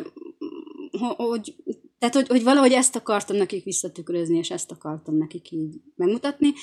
hogy 1.15 1.55
tehát, 2.00 2.15
hogy, 2.15 2.27
hogy 2.27 2.43
valahogy 2.43 2.71
ezt 2.71 2.95
akartam 2.95 3.36
nekik 3.36 3.63
visszatükrözni, 3.63 4.38
és 4.38 4.50
ezt 4.50 4.71
akartam 4.71 5.17
nekik 5.17 5.51
így 5.51 5.81
megmutatni. 5.95 6.53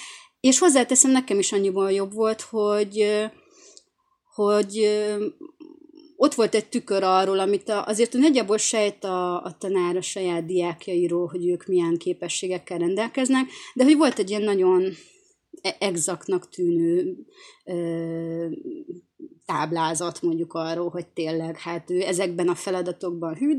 És 0.41 0.59
hozzáteszem, 0.59 1.11
nekem 1.11 1.39
is 1.39 1.53
annyiból 1.53 1.93
jobb 1.93 2.13
volt, 2.13 2.41
hogy, 2.41 3.07
hogy 4.35 4.89
ott 6.17 6.35
volt 6.35 6.55
egy 6.55 6.69
tükör 6.69 7.03
arról, 7.03 7.39
amit 7.39 7.69
azért 7.69 8.13
nagyjából 8.13 8.57
sejt 8.57 9.05
a, 9.05 9.45
a 9.45 9.57
tanár 9.59 9.97
a 9.97 10.03
saját 10.03 10.47
diákjairól, 10.47 11.27
hogy 11.27 11.49
ők 11.49 11.67
milyen 11.67 11.97
képességekkel 11.97 12.79
rendelkeznek, 12.79 13.49
de 13.75 13.85
hogy 13.85 13.97
volt 13.97 14.19
egy 14.19 14.31
ilyen 14.31 14.43
nagyon 14.43 14.93
e-, 15.63 15.77
exaktnak 15.79 16.49
tűnő 16.49 17.17
ö, 17.65 18.47
táblázat 19.45 20.23
mondjuk 20.23 20.53
arról, 20.53 20.89
hogy 20.89 21.07
tényleg 21.07 21.59
hát 21.59 21.91
ő 21.91 22.01
ezekben 22.01 22.49
a 22.49 22.55
feladatokban 22.55 23.35
hű, 23.35 23.57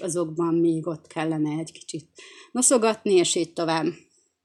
azokban 0.00 0.54
még 0.54 0.86
ott 0.86 1.06
kellene 1.06 1.58
egy 1.58 1.72
kicsit 1.72 2.08
noszogatni, 2.52 3.14
és 3.14 3.34
így 3.34 3.52
tovább. 3.52 3.86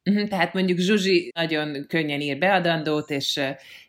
Uh-huh, 0.10 0.28
tehát 0.28 0.54
mondjuk 0.54 0.80
Zsuzsi 0.80 1.32
nagyon 1.36 1.86
könnyen 1.88 2.22
ír 2.22 2.38
beadandót, 2.38 3.10
és 3.10 3.40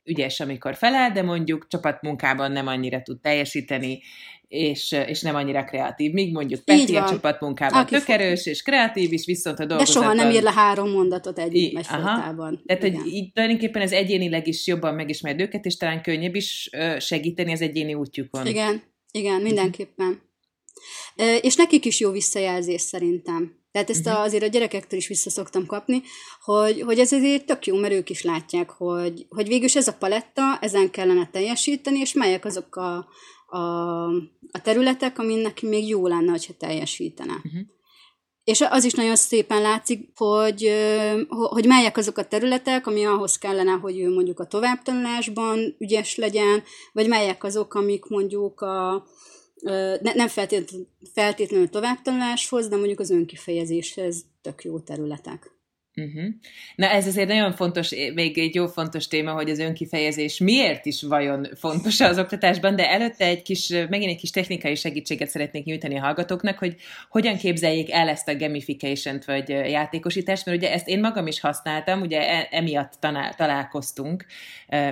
ügyes, 0.04 0.40
amikor 0.40 0.74
felel, 0.74 1.10
de 1.12 1.22
mondjuk 1.22 1.66
csapatmunkában 1.68 2.52
nem 2.52 2.66
annyira 2.66 3.02
tud 3.02 3.20
teljesíteni, 3.20 4.00
és, 4.48 4.92
és 5.06 5.20
nem 5.20 5.34
annyira 5.34 5.64
kreatív. 5.64 6.12
Míg 6.12 6.32
mondjuk 6.32 6.64
Peti 6.64 6.96
a 6.96 7.08
csapatmunkában 7.08 7.80
Aki 7.80 7.94
tök 7.94 8.08
erős 8.08 8.46
és 8.46 8.62
kreatív 8.62 9.12
is, 9.12 9.26
viszont 9.26 9.58
a 9.58 9.64
dolgozatban... 9.64 10.02
De 10.02 10.08
soha 10.08 10.24
nem 10.24 10.36
ír 10.36 10.42
le 10.42 10.52
három 10.52 10.90
mondatot 10.90 11.38
egy 11.38 11.54
I- 11.54 11.72
Tehát, 11.72 12.66
Igen. 12.66 12.94
hogy 13.00 13.12
így 13.12 13.32
tulajdonképpen 13.32 13.82
ez 13.82 13.92
egyénileg 13.92 14.46
is 14.46 14.66
jobban 14.66 14.94
megismered 14.94 15.40
őket, 15.40 15.64
és 15.64 15.76
talán 15.76 16.02
könnyebb 16.02 16.34
is 16.34 16.70
segíteni 16.98 17.52
az 17.52 17.60
egyéni 17.60 17.94
útjukon. 17.94 18.46
Igen, 18.46 18.82
igen, 19.10 19.40
mindenképpen. 19.40 20.20
És 21.40 21.56
nekik 21.56 21.84
is 21.84 22.00
jó 22.00 22.10
visszajelzés 22.10 22.80
szerintem. 22.80 23.64
Tehát 23.76 23.90
ezt 23.90 24.06
uh-huh. 24.06 24.22
azért 24.22 24.42
a 24.42 24.46
gyerekektől 24.46 24.98
is 24.98 25.08
vissza 25.08 25.30
szoktam 25.30 25.66
kapni, 25.66 26.02
hogy, 26.40 26.80
hogy 26.80 26.98
ez 26.98 27.12
azért 27.12 27.46
tök 27.46 27.66
jó, 27.66 27.76
mert 27.76 27.94
ők 27.94 28.10
is 28.10 28.22
látják, 28.22 28.70
hogy, 28.70 29.26
hogy 29.28 29.48
végülis 29.48 29.76
ez 29.76 29.88
a 29.88 29.96
paletta, 29.98 30.58
ezen 30.60 30.90
kellene 30.90 31.30
teljesíteni, 31.30 31.98
és 31.98 32.12
melyek 32.12 32.44
azok 32.44 32.76
a, 32.76 33.08
a, 33.46 34.04
a 34.50 34.60
területek, 34.62 35.18
amin 35.18 35.38
neki 35.38 35.66
még 35.66 35.88
jó 35.88 36.06
lenne, 36.06 36.30
hogyha 36.30 36.52
teljesítene. 36.58 37.32
Uh-huh. 37.32 37.60
És 38.44 38.60
az 38.60 38.84
is 38.84 38.92
nagyon 38.92 39.16
szépen 39.16 39.62
látszik, 39.62 40.10
hogy, 40.14 40.70
hogy 41.28 41.66
melyek 41.66 41.96
azok 41.96 42.18
a 42.18 42.28
területek, 42.28 42.86
ami 42.86 43.04
ahhoz 43.04 43.38
kellene, 43.38 43.72
hogy 43.72 44.00
ő 44.00 44.12
mondjuk 44.14 44.40
a 44.40 44.46
továbbtanulásban 44.46 45.76
ügyes 45.78 46.16
legyen, 46.16 46.62
vagy 46.92 47.08
melyek 47.08 47.44
azok, 47.44 47.74
amik 47.74 48.04
mondjuk 48.04 48.60
a, 48.60 49.06
ne, 49.62 50.14
nem 50.14 50.28
feltétlenül, 50.28 50.86
feltétlenül 51.12 51.68
továbbtanuláshoz, 51.68 52.68
de 52.68 52.76
mondjuk 52.76 53.00
az 53.00 53.10
önkifejezéshez 53.10 54.24
tök 54.42 54.64
jó 54.64 54.78
területek. 54.78 55.55
Uh-huh. 56.00 56.24
Na 56.74 56.88
ez 56.88 57.06
azért 57.06 57.28
nagyon 57.28 57.52
fontos, 57.52 57.90
még 58.14 58.38
egy 58.38 58.54
jó 58.54 58.66
fontos 58.66 59.08
téma, 59.08 59.32
hogy 59.32 59.50
az 59.50 59.58
önkifejezés 59.58 60.38
miért 60.38 60.86
is 60.86 61.02
vajon 61.02 61.48
fontos 61.54 62.00
az 62.00 62.18
oktatásban, 62.18 62.76
de 62.76 62.90
előtte 62.90 63.26
egy 63.26 63.42
kis, 63.42 63.68
megint 63.68 64.10
egy 64.10 64.16
kis 64.16 64.30
technikai 64.30 64.74
segítséget 64.74 65.28
szeretnék 65.28 65.64
nyújtani 65.64 65.96
a 65.96 66.00
hallgatóknak, 66.00 66.58
hogy 66.58 66.76
hogyan 67.08 67.36
képzeljék 67.36 67.92
el 67.92 68.08
ezt 68.08 68.28
a 68.28 68.36
gamification-t 68.36 69.24
vagy 69.24 69.48
játékosítást, 69.48 70.46
mert 70.46 70.58
ugye 70.58 70.72
ezt 70.72 70.88
én 70.88 71.00
magam 71.00 71.26
is 71.26 71.40
használtam, 71.40 72.00
ugye 72.00 72.28
e, 72.28 72.48
emiatt 72.50 72.92
tanál, 73.00 73.34
találkoztunk 73.34 74.26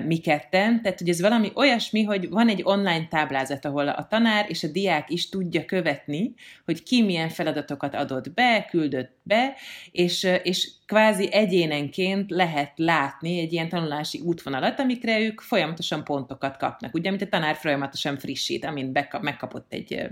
mi 0.05 0.19
ketten, 0.19 0.83
tehát 0.83 0.99
hogy 0.99 1.09
ez 1.09 1.21
valami 1.21 1.51
olyasmi, 1.55 2.03
hogy 2.03 2.29
van 2.29 2.49
egy 2.49 2.61
online 2.63 3.07
táblázat, 3.11 3.65
ahol 3.65 3.89
a 3.89 4.07
tanár 4.11 4.47
és 4.49 4.63
a 4.63 4.69
diák 4.69 5.11
is 5.11 5.29
tudja 5.29 5.65
követni, 5.65 6.35
hogy 6.65 6.83
ki 6.83 7.03
milyen 7.03 7.29
feladatokat 7.29 7.95
adott 7.95 8.33
be, 8.33 8.67
küldött 8.71 9.17
be, 9.23 9.55
és, 9.93 10.29
és 10.43 10.71
kvázi 10.87 11.33
egyénenként 11.33 12.31
lehet 12.31 12.73
látni 12.77 13.39
egy 13.39 13.53
ilyen 13.53 13.69
tanulási 13.69 14.21
útvonalat, 14.21 14.79
amikre 14.79 15.21
ők 15.21 15.41
folyamatosan 15.41 16.05
pontokat 16.05 16.57
kapnak. 16.57 16.95
Ugye, 16.95 17.09
amit 17.09 17.23
a 17.23 17.29
tanár 17.29 17.55
folyamatosan 17.55 18.19
frissít, 18.19 18.65
amint 18.65 18.93
bekap, 18.93 19.23
megkapott 19.23 19.73
egy, 19.73 20.09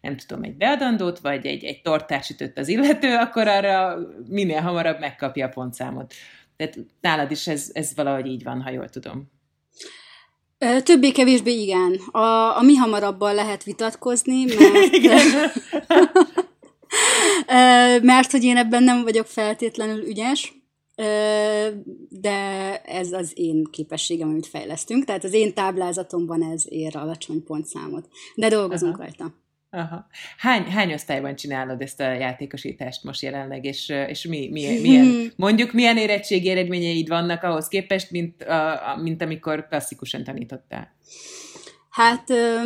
nem 0.00 0.16
tudom, 0.16 0.42
egy 0.42 0.56
beadandót, 0.56 1.18
vagy 1.18 1.46
egy, 1.46 1.64
egy 1.64 1.82
tortát 1.82 2.24
sütött 2.24 2.58
az 2.58 2.68
illető, 2.68 3.16
akkor 3.16 3.48
arra 3.48 3.98
minél 4.28 4.60
hamarabb 4.60 5.00
megkapja 5.00 5.46
a 5.46 5.50
pontszámot. 5.50 6.14
Tehát 6.56 6.78
nálad 7.00 7.30
is 7.30 7.46
ez, 7.46 7.70
ez 7.72 7.94
valahogy 7.94 8.26
így 8.26 8.42
van, 8.42 8.62
ha 8.62 8.70
jól 8.70 8.88
tudom. 8.88 9.32
Többé-kevésbé 10.82 11.52
igen. 11.52 11.96
A, 12.10 12.56
a 12.58 12.62
mi 12.62 12.74
hamarabban 12.74 13.34
lehet 13.34 13.64
vitatkozni, 13.64 14.44
mert... 14.44 15.54
mert 18.02 18.30
hogy 18.30 18.44
én 18.44 18.56
ebben 18.56 18.82
nem 18.82 19.02
vagyok 19.02 19.26
feltétlenül 19.26 20.06
ügyes, 20.06 20.52
de 22.08 22.80
ez 22.84 23.12
az 23.12 23.32
én 23.34 23.64
képességem, 23.70 24.28
amit 24.28 24.46
fejlesztünk, 24.46 25.04
tehát 25.04 25.24
az 25.24 25.32
én 25.32 25.54
táblázatomban 25.54 26.42
ez 26.42 26.64
ér 26.68 26.96
alacsony 26.96 27.42
pontszámot, 27.44 28.08
de 28.34 28.48
dolgozunk 28.48 28.94
Aha. 28.94 29.02
rajta. 29.02 29.42
Aha. 29.70 30.06
Hány, 30.38 30.62
hány 30.62 30.92
osztályban 30.92 31.36
csinálod 31.36 31.80
ezt 31.80 32.00
a 32.00 32.12
játékosítást 32.12 33.04
most 33.04 33.22
jelenleg, 33.22 33.64
és, 33.64 33.88
és 33.88 34.24
mi, 34.24 34.48
milyen, 34.50 34.80
milyen, 34.86 35.32
mondjuk 35.36 35.72
milyen 35.72 35.96
érettségi 35.96 36.48
eredményeid 36.50 37.08
vannak 37.08 37.42
ahhoz 37.42 37.68
képest, 37.68 38.10
mint, 38.10 38.42
a, 38.42 38.98
mint 39.02 39.22
amikor 39.22 39.66
klasszikusan 39.68 40.24
tanítottál? 40.24 40.96
Hát 41.90 42.30
ö, 42.30 42.60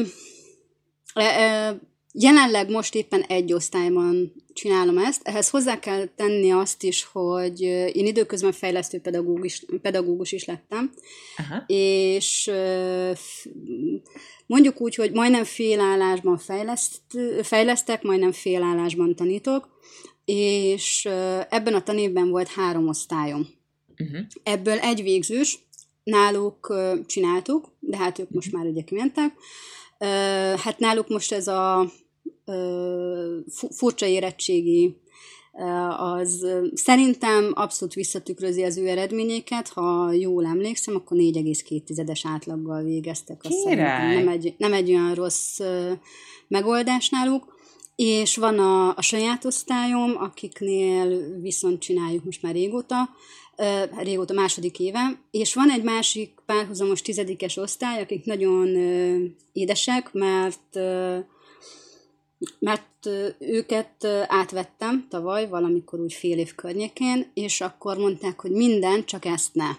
ö, 1.14 1.70
Jelenleg 2.12 2.70
most 2.70 2.94
éppen 2.94 3.22
egy 3.22 3.52
osztályban 3.52 4.32
csinálom 4.52 4.98
ezt. 4.98 5.20
Ehhez 5.24 5.50
hozzá 5.50 5.78
kell 5.78 6.06
tenni 6.06 6.50
azt 6.50 6.82
is, 6.82 7.04
hogy 7.04 7.60
én 7.92 8.06
időközben 8.06 8.52
fejlesztő 8.52 9.00
pedagógus, 9.00 9.64
pedagógus 9.82 10.32
is 10.32 10.44
lettem, 10.44 10.92
Aha. 11.36 11.64
és 11.66 12.50
mondjuk 14.46 14.80
úgy, 14.80 14.94
hogy 14.94 15.12
majdnem 15.12 15.44
félállásban 15.44 16.38
fejleszt, 16.38 17.00
fejlesztek, 17.42 18.02
majdnem 18.02 18.32
félállásban 18.32 19.14
tanítok, 19.14 19.68
és 20.24 21.04
ebben 21.48 21.74
a 21.74 21.82
tanévben 21.82 22.30
volt 22.30 22.48
három 22.48 22.88
osztályom. 22.88 23.46
Uh-huh. 23.98 24.26
Ebből 24.42 24.78
egy 24.78 25.02
végzős, 25.02 25.58
náluk 26.04 26.74
csináltuk, 27.06 27.72
de 27.80 27.96
hát 27.96 28.18
ők 28.18 28.30
most 28.30 28.52
már 28.52 28.66
ugye 28.66 28.82
kimentek. 28.82 29.32
Hát 30.56 30.78
náluk 30.78 31.08
most 31.08 31.32
ez 31.32 31.46
a 31.46 31.90
furcsa 33.70 34.06
érettségi 34.06 34.96
az 35.96 36.46
szerintem 36.74 37.52
abszolút 37.54 37.94
visszatükrözi 37.94 38.62
az 38.62 38.76
ő 38.76 38.88
eredményeket, 38.88 39.68
ha 39.68 40.12
jól 40.12 40.46
emlékszem, 40.46 40.94
akkor 40.94 41.16
4,2-es 41.20 42.20
átlaggal 42.22 42.82
végeztek. 42.82 43.40
Azt 43.44 43.64
nem 44.14 44.28
egy, 44.28 44.54
nem 44.58 44.72
egy 44.72 44.90
olyan 44.90 45.14
rossz 45.14 45.60
megoldás 46.48 47.08
náluk. 47.08 47.56
És 47.96 48.36
van 48.36 48.58
a, 48.58 48.88
a 48.96 49.02
saját 49.02 49.44
osztályom, 49.44 50.16
akiknél 50.16 51.38
viszont 51.40 51.80
csináljuk 51.80 52.24
most 52.24 52.42
már 52.42 52.52
régóta, 52.52 53.08
régóta 54.02 54.34
második 54.34 54.78
éve, 54.78 55.20
és 55.30 55.54
van 55.54 55.70
egy 55.70 55.82
másik 55.82 56.34
párhuzamos 56.46 57.02
tizedikes 57.02 57.56
osztály, 57.56 58.00
akik 58.00 58.24
nagyon 58.24 58.66
édesek, 59.52 60.12
mert 60.12 60.78
mert 62.58 63.08
őket 63.38 64.04
átvettem 64.26 65.06
tavaly, 65.08 65.48
valamikor 65.48 66.00
úgy 66.00 66.12
fél 66.12 66.38
év 66.38 66.54
környékén, 66.54 67.30
és 67.34 67.60
akkor 67.60 67.96
mondták, 67.96 68.40
hogy 68.40 68.50
minden, 68.50 69.04
csak 69.04 69.24
ezt 69.24 69.54
ne. 69.54 69.70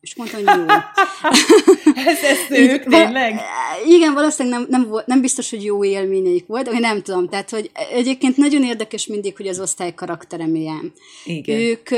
És 0.00 0.14
mondtam, 0.14 0.44
hogy 0.44 0.56
jó. 0.58 0.64
ez, 2.12 2.22
ez 2.22 2.58
ők, 2.58 2.84
tényleg? 2.84 3.40
Igen, 3.86 4.14
valószínűleg 4.14 4.58
nem, 4.58 4.68
nem, 4.70 4.88
volt, 4.88 5.06
nem 5.06 5.20
biztos, 5.20 5.50
hogy 5.50 5.64
jó 5.64 5.84
élményeik 5.84 6.46
volt, 6.46 6.68
de 6.68 6.78
nem 6.78 7.02
tudom. 7.02 7.28
Tehát, 7.28 7.50
hogy 7.50 7.70
egyébként 7.92 8.36
nagyon 8.36 8.64
érdekes 8.64 9.06
mindig, 9.06 9.36
hogy 9.36 9.46
az 9.46 9.60
osztály 9.60 9.94
karaktere 9.94 10.46
milyen. 10.46 10.92
Igen. 11.24 11.58
Ők 11.58 11.90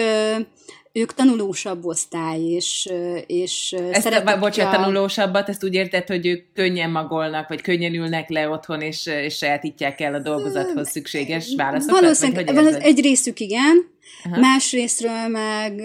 ők 0.93 1.15
tanulósabb 1.15 1.85
osztály, 1.85 2.41
és, 2.41 2.89
és 3.27 3.75
ezt 3.91 4.07
a, 4.07 4.39
bocsánat, 4.39 4.75
a... 4.75 4.77
tanulósabbat, 4.77 5.49
ezt 5.49 5.65
úgy 5.65 5.75
érted, 5.75 6.07
hogy 6.07 6.27
ők 6.27 6.53
könnyen 6.55 6.91
magolnak, 6.91 7.49
vagy 7.49 7.61
könnyen 7.61 7.95
ülnek 7.95 8.29
le 8.29 8.49
otthon, 8.49 8.81
és, 8.81 9.07
és 9.07 9.37
sajátítják 9.37 10.01
el 10.01 10.15
a 10.15 10.19
dolgozathoz 10.19 10.91
szükséges 10.91 11.55
válaszokat? 11.57 12.01
Valószínűleg, 12.01 12.55
vagy 12.55 12.77
egy 12.81 13.01
részük 13.01 13.41
igen, 13.41 13.91
Aha. 14.25 14.41
más 14.41 14.73
részről 14.73 15.29
meg 15.29 15.83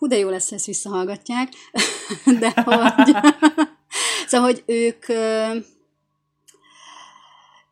hú, 0.00 0.06
de 0.06 0.18
jó 0.18 0.28
lesz, 0.28 0.52
ezt 0.52 0.66
visszahallgatják, 0.66 1.52
de 2.40 2.52
hogy 2.64 3.16
szóval, 4.28 4.46
hogy 4.46 4.62
ők 4.66 5.04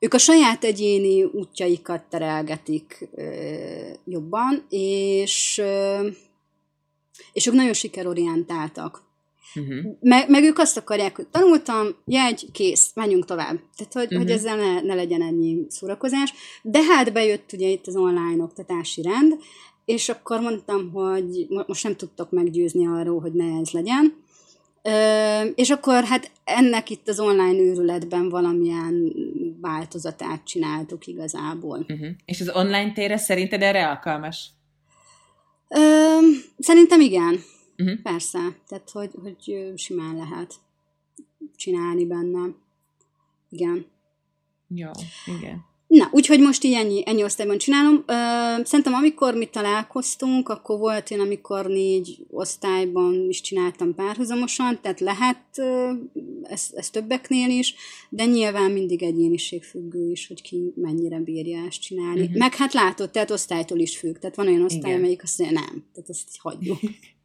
ők 0.01 0.15
a 0.15 0.19
saját 0.19 0.65
egyéni 0.65 1.25
útjaikat 1.25 2.03
terelgetik 2.03 3.09
jobban, 4.05 4.67
és 4.69 5.63
és 7.33 7.47
ők 7.47 7.55
nagyon 7.55 7.73
sikerorientáltak. 7.73 9.03
Uh-huh. 9.55 9.97
Meg, 10.01 10.31
meg 10.31 10.43
ők 10.43 10.59
azt 10.59 10.77
akarják, 10.77 11.17
hogy 11.17 11.27
tanultam, 11.27 11.87
jegy, 12.05 12.51
kész, 12.53 12.91
menjünk 12.95 13.25
tovább. 13.25 13.61
Tehát, 13.77 13.93
hogy, 13.93 14.05
uh-huh. 14.05 14.19
hogy 14.19 14.31
ezzel 14.31 14.57
ne, 14.57 14.81
ne 14.81 14.95
legyen 14.95 15.23
ennyi 15.23 15.67
szórakozás. 15.69 16.33
De 16.63 16.83
hát 16.83 17.13
bejött 17.13 17.53
ugye 17.53 17.69
itt 17.69 17.87
az 17.87 17.97
online 17.97 18.43
oktatási 18.43 19.03
rend, 19.03 19.39
és 19.89 20.09
akkor 20.09 20.41
mondtam, 20.41 20.93
hogy 20.93 21.47
most 21.67 21.85
nem 21.85 21.97
tudtok 21.97 22.31
meggyőzni 22.31 22.87
arról, 22.87 23.21
hogy 23.21 23.33
ne 23.33 23.59
ez 23.61 23.71
legyen. 23.71 24.17
Ö, 24.83 25.45
és 25.55 25.71
akkor 25.71 26.05
hát 26.05 26.31
ennek 26.45 26.91
itt 26.91 27.09
az 27.09 27.21
online 27.21 27.59
őrületben 27.59 28.29
valamilyen 28.29 29.13
változatát 29.61 30.45
csináltuk 30.45 31.07
igazából. 31.07 31.79
Uh-huh. 31.79 32.09
És 32.25 32.41
az 32.41 32.51
online 32.55 32.93
tére 32.93 33.17
szerinted 33.17 33.63
erre 33.63 33.89
alkalmas? 33.89 34.51
Ö, 35.69 35.79
szerintem 36.59 37.01
igen. 37.01 37.41
Uh-huh. 37.77 38.03
Persze. 38.03 38.39
Tehát, 38.69 38.91
hogy, 38.91 39.11
hogy 39.23 39.73
simán 39.77 40.17
lehet 40.17 40.55
csinálni 41.57 42.07
benne. 42.07 42.55
Igen. 43.49 43.87
Jó, 44.69 44.91
igen. 45.39 45.68
Na, 45.89 46.09
úgyhogy 46.13 46.41
most 46.41 46.65
így 46.65 46.73
ennyi, 46.73 47.03
ennyi 47.07 47.23
osztályban 47.25 47.59
csinálom. 47.59 48.05
Ö, 48.07 48.13
szerintem 48.65 48.95
amikor 48.95 49.35
mi 49.35 49.47
találkoztunk, 49.47 50.49
akkor 50.49 50.79
volt 50.79 51.11
én, 51.11 51.21
amikor 51.21 51.67
négy 51.67 52.27
osztályban 52.31 53.27
is 53.29 53.41
csináltam 53.41 53.95
párhuzamosan, 53.95 54.79
tehát 54.83 55.01
lehet 55.01 55.43
ez, 56.43 56.71
ez 56.75 56.91
többeknél 56.91 57.51
is, 57.51 57.75
de 58.09 58.25
nyilván 58.25 58.71
mindig 58.71 59.03
egyéniségfüggő 59.03 60.11
is, 60.11 60.27
hogy 60.27 60.43
ki 60.43 60.73
mennyire 60.77 61.19
bírja 61.19 61.67
ezt 61.67 61.81
csinálni. 61.81 62.21
Uh-huh. 62.21 62.37
Meg 62.37 62.55
hát 62.55 62.73
látod, 62.73 63.11
tehát 63.11 63.31
osztálytól 63.31 63.79
is 63.79 63.97
függ. 63.99 64.17
Tehát 64.17 64.37
van 64.37 64.47
olyan 64.47 64.65
osztály, 64.65 64.91
Igen. 64.91 64.99
amelyik 64.99 65.23
azt 65.23 65.39
mondja, 65.39 65.61
nem, 65.61 65.85
tehát 65.95 66.11
ezt 66.11 66.29
hagyjuk. 66.39 66.79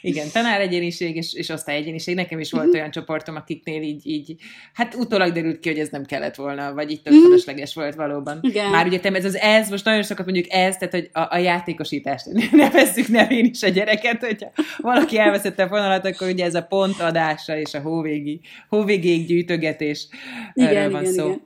Igen, 0.00 0.28
tanár 0.32 0.60
egyéniség 0.60 1.16
és, 1.16 1.34
és 1.34 1.52
egyéniség. 1.64 2.14
Nekem 2.14 2.38
is 2.38 2.50
volt 2.50 2.64
uh-huh. 2.64 2.78
olyan 2.78 2.90
csoportom, 2.90 3.36
akiknél 3.36 3.82
így, 3.82 4.06
így, 4.06 4.36
hát 4.72 4.94
utólag 4.94 5.32
derült 5.32 5.60
ki, 5.60 5.68
hogy 5.68 5.78
ez 5.78 5.88
nem 5.88 6.04
kellett 6.04 6.34
volna, 6.34 6.74
vagy 6.74 6.90
így 6.90 7.02
tök 7.02 7.12
uh-huh. 7.12 7.28
fölösleges 7.28 7.74
volt 7.74 7.94
valóban. 7.94 8.38
Igen. 8.42 8.70
Már 8.70 8.86
ugye 8.86 9.00
ez 9.00 9.24
az 9.24 9.36
ez, 9.36 9.70
most 9.70 9.84
nagyon 9.84 10.02
sokat 10.02 10.24
mondjuk 10.24 10.46
ez, 10.48 10.76
tehát 10.76 10.94
hogy 10.94 11.10
a, 11.12 11.34
a 11.34 11.38
játékosítást 11.38 12.26
nevezzük 12.52 13.08
nevén 13.08 13.44
is 13.44 13.62
a 13.62 13.68
gyereket, 13.68 14.20
hogyha 14.20 14.52
valaki 14.76 15.18
elveszette 15.18 15.62
a 15.62 15.68
fonalat, 15.68 16.06
akkor 16.06 16.28
ugye 16.28 16.44
ez 16.44 16.54
a 16.54 16.62
pontadása 16.62 17.56
és 17.56 17.74
a 17.74 17.80
hóvégi, 17.80 18.40
hóvégéig 18.68 19.26
gyűjtögetés 19.26 20.08
igen, 20.52 20.68
erről 20.68 20.90
van 20.90 21.00
igen, 21.00 21.14
szó. 21.14 21.26
Igen. 21.26 21.42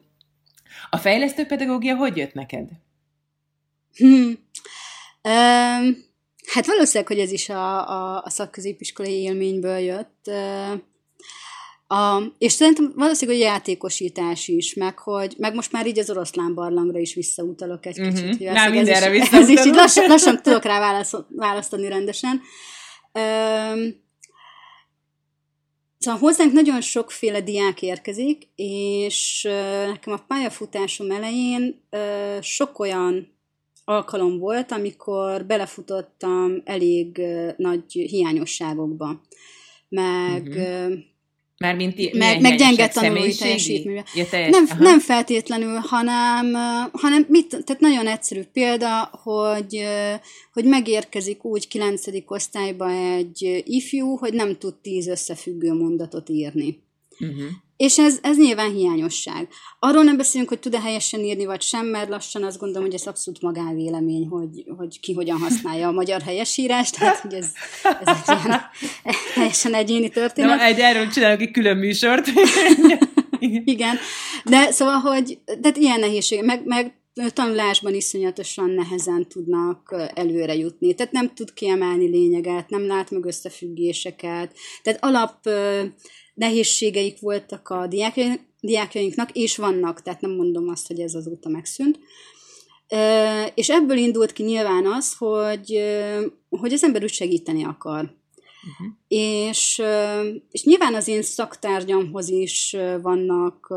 A 0.91 0.97
fejlesztő 0.97 1.47
pedagógia 1.47 1.97
hogy 1.97 2.17
jött 2.17 2.35
neked? 2.35 2.69
Hmm. 3.97 4.39
Um 5.23 6.08
Hát 6.53 6.67
valószínűleg, 6.67 7.07
hogy 7.07 7.19
ez 7.19 7.33
is 7.33 7.49
a, 7.49 7.89
a, 7.89 8.23
a 8.25 8.31
szakközépiskolai 8.31 9.21
élményből 9.21 9.79
jött. 9.79 10.31
A, 11.87 12.23
és 12.39 12.53
szerintem 12.53 12.93
valószínűleg, 12.97 13.41
hogy 13.41 13.49
játékosítás 13.49 14.49
is, 14.49 14.75
meg, 14.75 14.99
hogy, 14.99 15.35
meg 15.39 15.55
most 15.55 15.73
már 15.73 15.87
így 15.87 15.99
az 15.99 16.11
oroszlán 16.11 16.55
barlangra 16.55 16.99
is 16.99 17.15
visszautalok 17.15 17.87
egy 17.87 17.95
kicsit. 17.95 18.13
Uh-huh. 18.13 18.37
Hogy 18.37 18.47
Nem, 18.53 18.73
mindenre 18.73 19.07
ez 19.07 19.15
is, 19.15 19.31
ez 19.31 19.49
is 19.49 19.65
így 19.65 19.75
lassan, 19.75 20.07
lassan 20.07 20.43
tudok 20.43 20.65
rá 20.65 20.79
válasz, 20.79 21.15
választani 21.29 21.89
rendesen. 21.89 22.41
Um, 23.13 24.07
Szóval 25.99 26.21
hozzánk 26.21 26.53
nagyon 26.53 26.81
sokféle 26.81 27.41
diák 27.41 27.83
érkezik, 27.83 28.49
és 28.55 29.49
nekem 29.87 30.13
a 30.13 30.25
pályafutásom 30.29 31.11
elején 31.11 31.89
sok 32.41 32.79
olyan 32.79 33.38
alkalom 33.89 34.39
volt, 34.39 34.73
amikor 34.73 35.45
belefutottam 35.47 36.63
elég 36.65 37.21
nagy 37.57 37.93
hiányosságokba. 37.93 39.23
Meg, 39.89 40.47
uh-huh. 40.47 40.93
Mármint 41.59 42.13
meg, 42.13 42.41
meg 42.41 42.57
gyenge 42.57 42.89
tanulói 42.89 43.35
teljesítményben. 43.35 44.05
Ja, 44.15 44.49
nem, 44.49 44.69
nem 44.79 45.01
feltétlenül, 45.01 45.77
hanem, 45.77 46.53
hanem 46.93 47.27
mit, 47.29 47.49
tehát 47.49 47.81
nagyon 47.81 48.07
egyszerű 48.07 48.43
példa, 48.53 49.11
hogy, 49.23 49.85
hogy 50.53 50.65
megérkezik 50.65 51.45
úgy 51.45 51.69
9. 51.69 52.03
osztályba 52.27 52.91
egy 52.91 53.63
ifjú, 53.65 54.17
hogy 54.17 54.33
nem 54.33 54.57
tud 54.57 54.75
tíz 54.75 55.07
összefüggő 55.07 55.73
mondatot 55.73 56.29
írni. 56.29 56.79
Uh-huh. 57.21 57.47
És 57.77 57.99
ez, 57.99 58.19
ez 58.23 58.37
nyilván 58.37 58.71
hiányosság. 58.71 59.49
Arról 59.79 60.03
nem 60.03 60.17
beszélünk, 60.17 60.49
hogy 60.49 60.59
tud-e 60.59 60.81
helyesen 60.81 61.21
írni, 61.21 61.45
vagy 61.45 61.63
sem, 61.63 61.87
mert 61.87 62.09
lassan 62.09 62.45
azt 62.45 62.59
gondolom, 62.59 62.85
hogy 62.85 62.95
ez 62.95 63.07
abszolút 63.07 63.43
magánvélemény, 63.43 64.27
hogy, 64.27 64.65
hogy 64.77 65.01
ki 65.01 65.13
hogyan 65.13 65.39
használja 65.39 65.89
a 65.89 65.93
magyar 65.93 66.23
helyesírást, 66.23 66.99
tehát 66.99 67.19
hogy 67.19 67.33
ez, 67.33 67.53
ez 67.83 68.17
egy 68.27 68.39
ilyen 68.45 68.61
teljesen 69.35 69.75
egyéni 69.75 70.09
történet. 70.09 70.57
Na, 70.57 70.65
egy 70.65 70.79
erről 70.79 71.09
csinálok 71.09 71.41
egy 71.41 71.51
külön 71.51 71.77
műsort. 71.77 72.27
Igen. 73.65 73.97
De 74.45 74.71
szóval, 74.71 74.99
hogy 74.99 75.39
tehát 75.45 75.77
ilyen 75.77 76.01
nehézség, 76.01 76.45
meg, 76.45 76.65
meg 76.65 76.98
tanulásban 77.33 77.95
iszonyatosan 77.95 78.71
nehezen 78.71 79.29
tudnak 79.29 80.11
előre 80.15 80.55
jutni. 80.55 80.95
Tehát 80.95 81.13
nem 81.13 81.35
tud 81.35 81.53
kiemelni 81.53 82.09
lényeget, 82.09 82.69
nem 82.69 82.87
lát 82.87 83.11
meg 83.11 83.25
összefüggéseket. 83.25 84.57
Tehát 84.83 85.05
alap 85.05 85.49
nehézségeik 86.35 87.21
voltak 87.21 87.69
a 87.69 87.87
diákjainknak, 88.61 89.31
és 89.33 89.57
vannak, 89.57 90.03
tehát 90.03 90.21
nem 90.21 90.31
mondom 90.31 90.69
azt, 90.69 90.87
hogy 90.87 91.01
ez 91.01 91.15
azóta 91.15 91.49
megszűnt. 91.49 91.99
És 93.55 93.71
ebből 93.71 93.97
indult 93.97 94.33
ki 94.33 94.43
nyilván 94.43 94.87
az, 94.87 95.17
hogy, 95.17 95.83
hogy 96.49 96.73
az 96.73 96.85
ember 96.85 97.03
úgy 97.03 97.13
segíteni 97.13 97.65
akar. 97.65 98.01
Uh-huh. 98.01 98.95
És, 99.09 99.83
és 100.51 100.65
nyilván 100.65 100.95
az 100.95 101.09
én 101.09 101.23
szaktárgyamhoz 101.23 102.29
is 102.29 102.77
vannak 103.03 103.75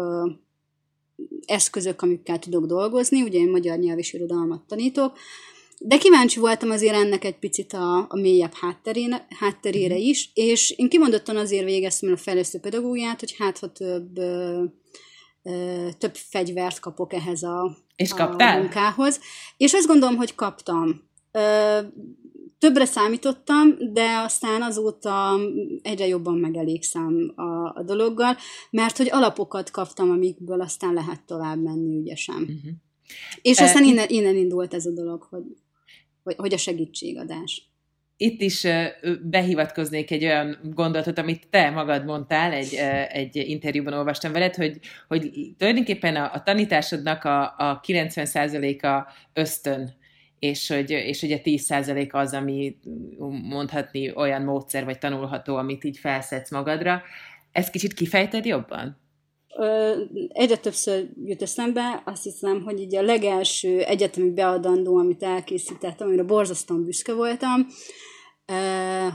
eszközök, 1.45 2.01
amikkel 2.01 2.39
tudok 2.39 2.65
dolgozni, 2.65 3.21
ugye 3.21 3.39
én 3.39 3.49
magyar 3.49 3.77
nyelv 3.77 3.97
és 3.97 4.13
irodalmat 4.13 4.61
tanítok, 4.67 5.17
de 5.83 5.97
kíváncsi 5.97 6.39
voltam 6.39 6.69
azért 6.69 6.95
ennek 6.95 7.23
egy 7.23 7.39
picit 7.39 7.73
a, 7.73 7.97
a 7.97 8.19
mélyebb 8.19 8.53
hátterére, 8.53 9.27
hátterére 9.39 9.95
mm. 9.95 10.01
is, 10.01 10.31
és 10.33 10.71
én 10.71 10.89
kimondottan 10.89 11.37
azért 11.37 11.65
végeztem 11.65 12.09
el 12.09 12.15
a 12.15 12.17
fejlesztő 12.17 12.59
pedagógiát, 12.59 13.19
hogy 13.19 13.35
hát 13.37 13.57
ha 13.57 13.71
több, 13.71 14.17
ö, 14.17 14.63
ö, 15.43 15.87
több 15.97 16.15
fegyvert 16.15 16.79
kapok 16.79 17.13
ehhez 17.13 17.43
a, 17.43 17.77
és 17.95 18.11
a 18.11 18.35
munkához. 18.37 19.19
És 19.57 19.73
azt 19.73 19.87
gondolom, 19.87 20.15
hogy 20.15 20.35
kaptam. 20.35 21.01
Ö, 21.31 21.79
többre 22.61 22.85
számítottam, 22.85 23.77
de 23.93 24.17
aztán 24.17 24.61
azóta 24.61 25.39
egyre 25.81 26.07
jobban 26.07 26.37
megelégszem 26.37 27.33
a, 27.35 27.79
a 27.79 27.83
dologgal, 27.85 28.35
mert 28.69 28.97
hogy 28.97 29.09
alapokat 29.11 29.71
kaptam, 29.71 30.09
amikből 30.09 30.61
aztán 30.61 30.93
lehet 30.93 31.21
tovább 31.25 31.61
menni 31.61 31.97
ügyesen. 31.97 32.41
Uh-huh. 32.41 32.71
És 33.41 33.59
aztán 33.59 33.83
innen, 33.83 34.05
innen 34.09 34.35
indult 34.35 34.73
ez 34.73 34.85
a 34.85 34.91
dolog, 34.91 35.23
hogy 35.29 35.43
hogy, 36.23 36.35
hogy 36.37 36.53
a 36.53 36.57
segítségadás. 36.57 37.69
Itt 38.17 38.41
is 38.41 38.67
behivatkoznék 39.21 40.11
egy 40.11 40.23
olyan 40.23 40.57
gondolatot, 40.63 41.17
amit 41.17 41.47
te 41.49 41.69
magad 41.69 42.05
mondtál, 42.05 42.51
egy, 42.51 42.73
egy 43.09 43.35
interjúban 43.35 43.93
olvastam 43.93 44.31
veled, 44.31 44.55
hogy, 44.55 44.79
hogy 45.07 45.31
tulajdonképpen 45.57 46.15
a, 46.15 46.33
a 46.33 46.43
tanításodnak 46.43 47.23
a, 47.23 47.41
a 47.41 47.79
90%-a 47.87 49.13
ösztön, 49.33 49.93
és 50.41 50.67
hogy, 50.67 50.89
és 50.89 51.19
hogy 51.19 51.31
a 51.31 51.37
10% 51.37 52.11
az, 52.11 52.33
ami 52.33 52.77
mondhatni 53.43 54.15
olyan 54.15 54.41
módszer, 54.41 54.85
vagy 54.85 54.99
tanulható, 54.99 55.55
amit 55.55 55.83
így 55.83 55.97
felszedsz 55.97 56.51
magadra. 56.51 57.01
Ezt 57.51 57.71
kicsit 57.71 57.93
kifejted 57.93 58.45
jobban? 58.45 58.99
egyre 60.27 60.57
többször 60.57 61.09
jut 61.23 61.41
eszembe, 61.41 62.01
azt 62.05 62.23
hiszem, 62.23 62.61
hogy 62.61 62.79
így 62.79 62.95
a 62.95 63.01
legelső 63.01 63.81
egyetemi 63.81 64.29
beadandó, 64.29 64.97
amit 64.97 65.23
elkészítettem, 65.23 66.07
amire 66.07 66.23
borzasztóan 66.23 66.85
büszke 66.85 67.13
voltam, 67.13 67.67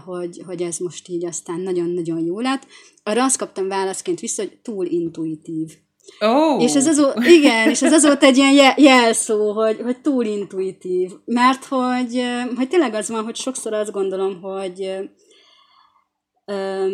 hogy, 0.04 0.42
hogy 0.46 0.62
ez 0.62 0.78
most 0.78 1.08
így 1.08 1.24
aztán 1.24 1.60
nagyon-nagyon 1.60 2.24
jó 2.24 2.40
lett. 2.40 2.66
Arra 3.02 3.24
azt 3.24 3.38
kaptam 3.38 3.68
válaszként 3.68 4.20
vissza, 4.20 4.42
hogy 4.42 4.58
túl 4.62 4.86
intuitív. 4.86 5.76
Oh. 6.20 6.62
És 6.62 6.74
ez 6.74 6.86
azóta, 6.86 7.26
igen, 7.28 7.70
és 7.70 7.82
ez 7.82 7.92
azóta 7.92 8.26
egy 8.26 8.36
ilyen 8.36 8.74
jelszó, 8.76 9.52
hogy, 9.52 9.80
hogy 9.82 10.00
túl 10.00 10.24
intuitív. 10.24 11.10
Mert 11.24 11.64
hogy, 11.64 12.22
hogy 12.56 12.68
tényleg 12.68 12.94
az 12.94 13.08
van, 13.08 13.24
hogy 13.24 13.36
sokszor 13.36 13.72
azt 13.72 13.92
gondolom, 13.92 14.40
hogy 14.40 14.80
ö, 16.44 16.86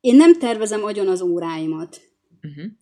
én 0.00 0.16
nem 0.16 0.38
tervezem 0.38 0.84
agyon 0.84 1.08
az 1.08 1.20
óráimat. 1.22 2.00
Uh-huh. 2.42 2.72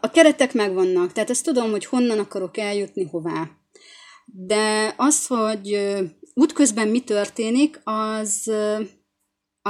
A 0.00 0.10
keretek 0.10 0.54
megvannak, 0.54 1.12
tehát 1.12 1.30
ezt 1.30 1.44
tudom, 1.44 1.70
hogy 1.70 1.84
honnan 1.84 2.18
akarok 2.18 2.56
eljutni, 2.56 3.04
hová. 3.04 3.48
De 4.24 4.94
az, 4.96 5.26
hogy 5.26 5.78
útközben 6.34 6.88
mi 6.88 7.00
történik, 7.00 7.80
az, 7.84 8.52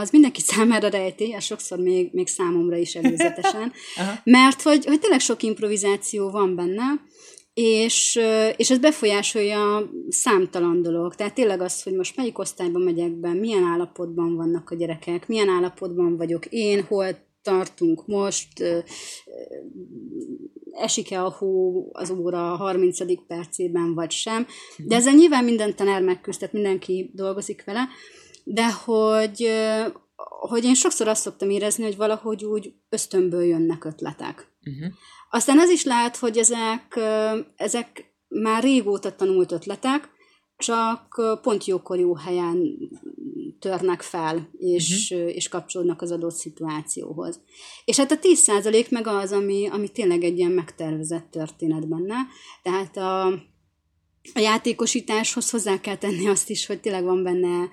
az 0.01 0.11
mindenki 0.11 0.41
számára 0.41 0.89
rejti, 0.89 1.29
és 1.29 1.45
sokszor 1.45 1.79
még, 1.79 2.11
még 2.13 2.27
számomra 2.27 2.77
is 2.77 2.95
előzetesen, 2.95 3.73
mert 4.25 4.63
hogy, 4.63 4.85
hogy 4.85 5.01
tényleg 5.01 5.21
sok 5.21 5.43
improvizáció 5.43 6.31
van 6.31 6.55
benne, 6.55 6.85
és, 7.55 8.21
és 8.57 8.71
ez 8.71 8.79
befolyásolja 8.79 9.91
számtalan 10.09 10.83
dolog. 10.83 11.15
Tehát 11.15 11.35
tényleg 11.35 11.61
az, 11.61 11.83
hogy 11.83 11.95
most 11.95 12.17
melyik 12.17 12.39
osztályban 12.39 12.83
megyek 12.83 13.13
be, 13.13 13.33
milyen 13.33 13.65
állapotban 13.65 14.37
vannak 14.37 14.71
a 14.71 14.75
gyerekek, 14.75 15.29
milyen 15.29 15.49
állapotban 15.49 16.17
vagyok 16.17 16.47
én, 16.47 16.83
hol 16.83 17.29
tartunk 17.43 18.07
most, 18.07 18.49
esik-e 20.73 21.25
a 21.25 21.31
hó 21.31 21.85
az 21.93 22.11
óra 22.11 22.39
30. 22.39 23.27
percében, 23.27 23.95
vagy 23.95 24.11
sem. 24.11 24.47
De 24.77 24.97
ezzel 24.97 25.15
nyilván 25.15 25.45
minden 25.45 25.77
tanár 25.77 26.03
megküzd, 26.03 26.39
tehát 26.39 26.55
mindenki 26.55 27.11
dolgozik 27.15 27.65
vele, 27.65 27.89
de 28.53 28.73
hogy, 28.73 29.51
hogy 30.41 30.65
én 30.65 30.75
sokszor 30.75 31.09
azt 31.09 31.23
szoktam 31.23 31.51
érezni, 31.51 31.85
hogy 31.85 31.97
valahogy 31.97 32.45
úgy 32.45 32.73
ösztönből 32.89 33.45
jönnek 33.45 33.85
ötletek. 33.85 34.53
Uh-huh. 34.65 34.93
Aztán 35.31 35.59
az 35.59 35.69
is 35.69 35.85
lehet, 35.85 36.17
hogy 36.17 36.39
ezek, 36.39 37.01
ezek 37.57 38.15
már 38.29 38.63
régóta 38.63 39.15
tanult 39.15 39.53
ötletek, 39.53 40.09
csak 40.57 41.21
pont 41.43 41.65
jókor 41.65 41.99
jó 41.99 42.15
helyen 42.15 42.79
törnek 43.59 44.03
fel, 44.03 44.51
és, 44.59 45.11
uh-huh. 45.11 45.35
és 45.35 45.49
kapcsolódnak 45.49 46.03
az 46.03 46.11
adott 46.11 46.35
szituációhoz. 46.35 47.41
És 47.85 47.97
hát 47.97 48.11
a 48.11 48.19
10% 48.19 48.91
meg 48.91 49.07
az, 49.07 49.33
ami, 49.33 49.69
ami 49.69 49.89
tényleg 49.89 50.25
egy 50.25 50.39
ilyen 50.39 50.51
megtervezett 50.51 51.31
történet 51.31 51.89
benne. 51.89 52.17
Tehát 52.63 52.97
a, 52.97 53.27
a 54.35 54.39
játékosításhoz 54.41 55.51
hozzá 55.51 55.81
kell 55.81 55.97
tenni 55.97 56.29
azt 56.29 56.51
is, 56.51 56.67
hogy 56.67 56.81
tényleg 56.81 57.05
van 57.05 57.23
benne 57.23 57.69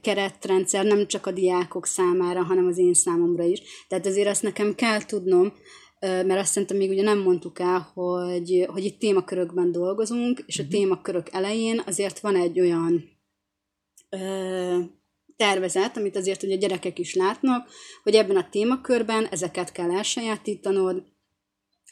keretrendszer, 0.00 0.84
nem 0.84 1.06
csak 1.06 1.26
a 1.26 1.30
diákok 1.30 1.86
számára, 1.86 2.42
hanem 2.42 2.66
az 2.66 2.78
én 2.78 2.94
számomra 2.94 3.44
is. 3.44 3.62
Tehát 3.88 4.06
azért 4.06 4.28
azt 4.28 4.42
nekem 4.42 4.74
kell 4.74 5.04
tudnom, 5.04 5.52
mert 6.00 6.40
azt 6.40 6.52
szerintem 6.52 6.76
még 6.76 6.90
ugye 6.90 7.02
nem 7.02 7.18
mondtuk 7.18 7.58
el, 7.58 7.90
hogy, 7.94 8.66
hogy 8.68 8.84
itt 8.84 8.98
témakörökben 8.98 9.72
dolgozunk, 9.72 10.42
és 10.46 10.58
a 10.58 10.62
mhm. 10.62 10.70
témakörök 10.70 11.28
elején 11.32 11.82
azért 11.86 12.20
van 12.20 12.36
egy 12.36 12.60
olyan 12.60 13.04
ö, 14.08 14.78
tervezet, 15.36 15.96
amit 15.96 16.16
azért 16.16 16.42
ugye 16.42 16.54
a 16.54 16.58
gyerekek 16.58 16.98
is 16.98 17.14
látnak, 17.14 17.68
hogy 18.02 18.14
ebben 18.14 18.36
a 18.36 18.48
témakörben 18.48 19.26
ezeket 19.26 19.72
kell 19.72 19.90
elsajátítanod, 19.90 21.02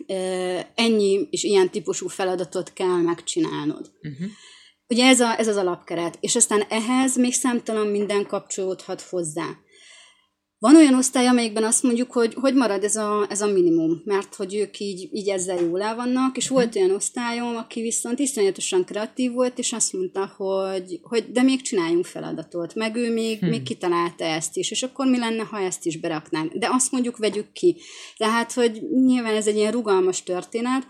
ö, 0.06 0.58
ennyi 0.74 1.26
és 1.30 1.42
ilyen 1.42 1.70
típusú 1.70 2.08
feladatot 2.08 2.72
kell 2.72 3.00
megcsinálnod. 3.00 3.90
Uh-huh. 4.02 4.30
Ugye 4.94 5.06
ez, 5.06 5.20
a, 5.20 5.38
ez 5.38 5.48
az 5.48 5.56
alapkeret, 5.56 6.18
és 6.20 6.36
aztán 6.36 6.62
ehhez 6.68 7.16
még 7.16 7.32
számtalan 7.32 7.86
minden 7.86 8.26
kapcsolódhat 8.26 9.00
hozzá. 9.00 9.44
Van 10.58 10.76
olyan 10.76 10.94
osztály, 10.94 11.26
amelyikben 11.26 11.64
azt 11.64 11.82
mondjuk, 11.82 12.12
hogy 12.12 12.34
hogy 12.34 12.54
marad 12.54 12.84
ez 12.84 12.96
a, 12.96 13.26
ez 13.30 13.40
a 13.40 13.46
minimum, 13.46 14.02
mert 14.04 14.34
hogy 14.34 14.54
ők 14.54 14.78
így, 14.78 15.08
így 15.12 15.28
ezzel 15.28 15.60
jól 15.60 15.82
el 15.82 15.94
vannak, 15.94 16.36
és 16.36 16.48
volt 16.48 16.76
olyan 16.76 16.90
osztályom, 16.90 17.56
aki 17.56 17.80
viszont 17.80 18.18
iszonyatosan 18.18 18.84
kreatív 18.84 19.32
volt, 19.32 19.58
és 19.58 19.72
azt 19.72 19.92
mondta, 19.92 20.32
hogy, 20.36 21.00
hogy 21.02 21.24
de 21.32 21.42
még 21.42 21.62
csináljunk 21.62 22.04
feladatot, 22.04 22.74
meg 22.74 22.96
ő 22.96 23.12
még, 23.12 23.38
hmm. 23.38 23.48
még 23.48 23.62
kitalálta 23.62 24.24
ezt 24.24 24.56
is, 24.56 24.70
és 24.70 24.82
akkor 24.82 25.06
mi 25.06 25.18
lenne, 25.18 25.42
ha 25.42 25.58
ezt 25.58 25.86
is 25.86 26.00
beraknánk. 26.00 26.52
De 26.52 26.68
azt 26.70 26.92
mondjuk 26.92 27.16
vegyük 27.16 27.52
ki. 27.52 27.76
Tehát, 28.16 28.52
hogy 28.52 28.82
nyilván 29.04 29.34
ez 29.34 29.46
egy 29.46 29.56
ilyen 29.56 29.72
rugalmas 29.72 30.22
történet, 30.22 30.86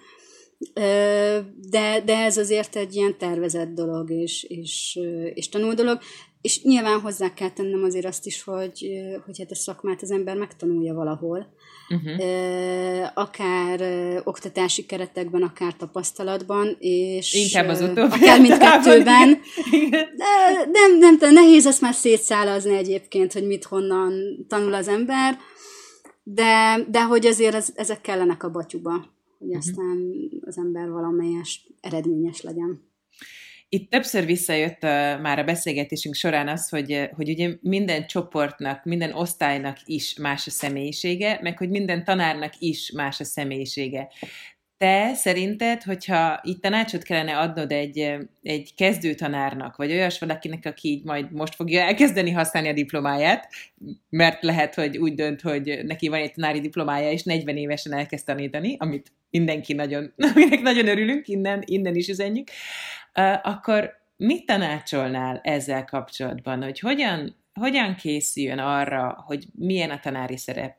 de, 1.70 2.02
de 2.04 2.16
ez 2.16 2.36
azért 2.36 2.76
egy 2.76 2.94
ilyen 2.94 3.18
tervezett 3.18 3.74
dolog, 3.74 4.10
és, 4.10 4.42
és, 4.42 4.98
és 5.34 5.48
tanul 5.48 5.74
dolog. 5.74 5.98
És 6.40 6.62
nyilván 6.62 7.00
hozzá 7.00 7.34
kell 7.34 7.50
tennem 7.50 7.82
azért 7.82 8.04
azt 8.06 8.26
is, 8.26 8.42
hogy, 8.42 8.88
hogy 9.24 9.38
hát 9.38 9.50
a 9.50 9.54
szakmát 9.54 10.02
az 10.02 10.10
ember 10.10 10.36
megtanulja 10.36 10.94
valahol. 10.94 11.54
Uh-huh. 11.88 13.08
Akár 13.14 13.80
oktatási 14.24 14.86
keretekben, 14.86 15.42
akár 15.42 15.76
tapasztalatban, 15.76 16.76
és 16.78 17.34
Inkább 17.34 17.68
az 17.68 17.80
utóbbi. 17.80 18.00
Akár 18.00 18.40
mindkettőben. 18.40 19.40
De 19.90 20.08
nem, 20.72 20.98
nem, 20.98 21.16
nem, 21.20 21.32
nehéz 21.32 21.66
ezt 21.66 21.80
már 21.80 21.94
szétszálazni 21.94 22.76
egyébként, 22.76 23.32
hogy 23.32 23.46
mit 23.46 23.64
honnan 23.64 24.12
tanul 24.48 24.74
az 24.74 24.88
ember, 24.88 25.38
de, 26.22 26.84
de 26.90 27.02
hogy 27.02 27.26
azért 27.26 27.54
ez, 27.54 27.68
ezek 27.74 28.00
kellenek 28.00 28.42
a 28.42 28.50
batyuba, 28.50 29.13
hogy 29.44 29.56
uh-huh. 29.56 29.68
aztán 29.68 30.14
az 30.40 30.58
ember 30.58 30.90
valamelyes 30.90 31.66
eredményes 31.80 32.40
legyen. 32.40 32.92
Itt 33.68 33.90
többször 33.90 34.24
visszajött 34.24 34.82
a, 34.82 35.18
már 35.22 35.38
a 35.38 35.44
beszélgetésünk 35.44 36.14
során 36.14 36.48
az, 36.48 36.68
hogy, 36.68 37.08
hogy 37.16 37.28
ugye 37.28 37.56
minden 37.60 38.06
csoportnak, 38.06 38.84
minden 38.84 39.12
osztálynak 39.12 39.76
is 39.84 40.16
más 40.16 40.46
a 40.46 40.50
személyisége, 40.50 41.38
meg 41.42 41.58
hogy 41.58 41.70
minden 41.70 42.04
tanárnak 42.04 42.52
is 42.58 42.90
más 42.90 43.20
a 43.20 43.24
személyisége. 43.24 44.08
Te 44.76 45.14
szerinted, 45.14 45.82
hogyha 45.82 46.40
itt 46.42 46.62
tanácsot 46.62 47.02
kellene 47.02 47.38
adnod 47.38 47.72
egy, 47.72 48.16
egy 48.42 48.74
kezdő 48.74 49.14
tanárnak, 49.14 49.76
vagy 49.76 49.90
olyas 49.90 50.18
valakinek, 50.18 50.66
aki 50.66 50.88
így 50.88 51.04
majd 51.04 51.32
most 51.32 51.54
fogja 51.54 51.82
elkezdeni 51.82 52.30
használni 52.30 52.68
a 52.68 52.72
diplomáját, 52.72 53.48
mert 54.08 54.42
lehet, 54.42 54.74
hogy 54.74 54.98
úgy 54.98 55.14
dönt, 55.14 55.40
hogy 55.40 55.80
neki 55.84 56.08
van 56.08 56.20
egy 56.20 56.32
tanári 56.32 56.60
diplomája, 56.60 57.10
és 57.10 57.22
40 57.22 57.56
évesen 57.56 57.92
elkezd 57.92 58.26
tanítani, 58.26 58.76
amit 58.78 59.12
mindenki 59.30 59.72
nagyon, 59.72 60.12
aminek 60.34 60.60
nagyon 60.60 60.88
örülünk, 60.88 61.28
innen, 61.28 61.62
innen 61.66 61.94
is 61.94 62.08
üzenjük, 62.08 62.48
akkor 63.42 63.92
mit 64.16 64.46
tanácsolnál 64.46 65.40
ezzel 65.42 65.84
kapcsolatban, 65.84 66.62
hogy 66.62 66.78
hogyan, 66.78 67.36
hogyan 67.52 67.94
készüljön 67.94 68.58
arra, 68.58 69.24
hogy 69.26 69.46
milyen 69.54 69.90
a 69.90 70.00
tanári 70.00 70.36
szerep? 70.36 70.76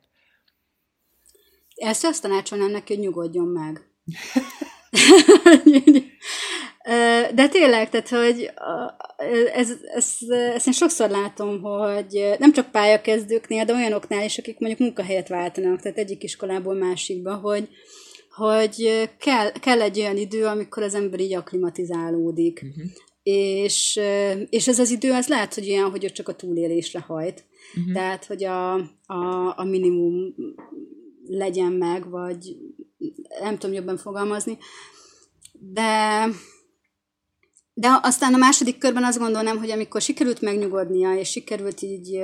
Ezt 1.76 2.04
azt 2.04 2.22
tanácsolnám 2.22 2.70
neki, 2.70 2.94
hogy 2.94 3.02
nyugodjon 3.02 3.46
meg. 3.46 3.80
De 7.34 7.48
tényleg, 7.48 7.90
tehát, 7.90 8.08
hogy 8.08 8.50
ez, 9.54 9.70
ez, 9.94 10.16
ezt 10.30 10.66
én 10.66 10.72
sokszor 10.72 11.10
látom, 11.10 11.60
hogy 11.62 12.34
nem 12.38 12.52
csak 12.52 12.70
pályakezdőknél, 12.70 13.64
de 13.64 13.72
olyanoknál 13.72 14.24
is, 14.24 14.38
akik 14.38 14.58
mondjuk 14.58 14.80
munkahelyet 14.80 15.28
váltanak, 15.28 15.80
tehát 15.80 15.98
egyik 15.98 16.22
iskolából 16.22 16.74
másikba, 16.74 17.34
hogy, 17.34 17.68
hogy 18.30 19.08
kell, 19.18 19.52
kell 19.52 19.80
egy 19.80 19.98
olyan 19.98 20.16
idő, 20.16 20.44
amikor 20.44 20.82
az 20.82 20.94
ember 20.94 21.20
így 21.20 21.34
aklimatizálódik. 21.34 22.62
Uh-huh. 22.62 22.90
És, 23.22 24.00
és 24.48 24.68
ez 24.68 24.78
az 24.78 24.90
idő, 24.90 25.12
az 25.12 25.28
lehet, 25.28 25.54
hogy 25.54 25.70
olyan, 25.70 25.90
hogy 25.90 26.12
csak 26.12 26.28
a 26.28 26.34
túlélésre 26.34 27.00
hajt. 27.00 27.44
Uh-huh. 27.76 27.92
Tehát, 27.94 28.24
hogy 28.24 28.44
a, 28.44 28.74
a, 29.06 29.54
a 29.56 29.64
minimum 29.64 30.34
legyen 31.28 31.72
meg, 31.72 32.10
vagy 32.10 32.56
nem 33.40 33.58
tudom 33.58 33.76
jobban 33.76 33.96
fogalmazni. 33.96 34.58
De, 35.52 36.26
de 37.74 37.98
aztán 38.02 38.34
a 38.34 38.38
második 38.38 38.78
körben 38.78 39.04
azt 39.04 39.18
gondolnám, 39.18 39.58
hogy 39.58 39.70
amikor 39.70 40.00
sikerült 40.00 40.40
megnyugodnia, 40.40 41.14
és 41.14 41.30
sikerült 41.30 41.82
így, 41.82 42.20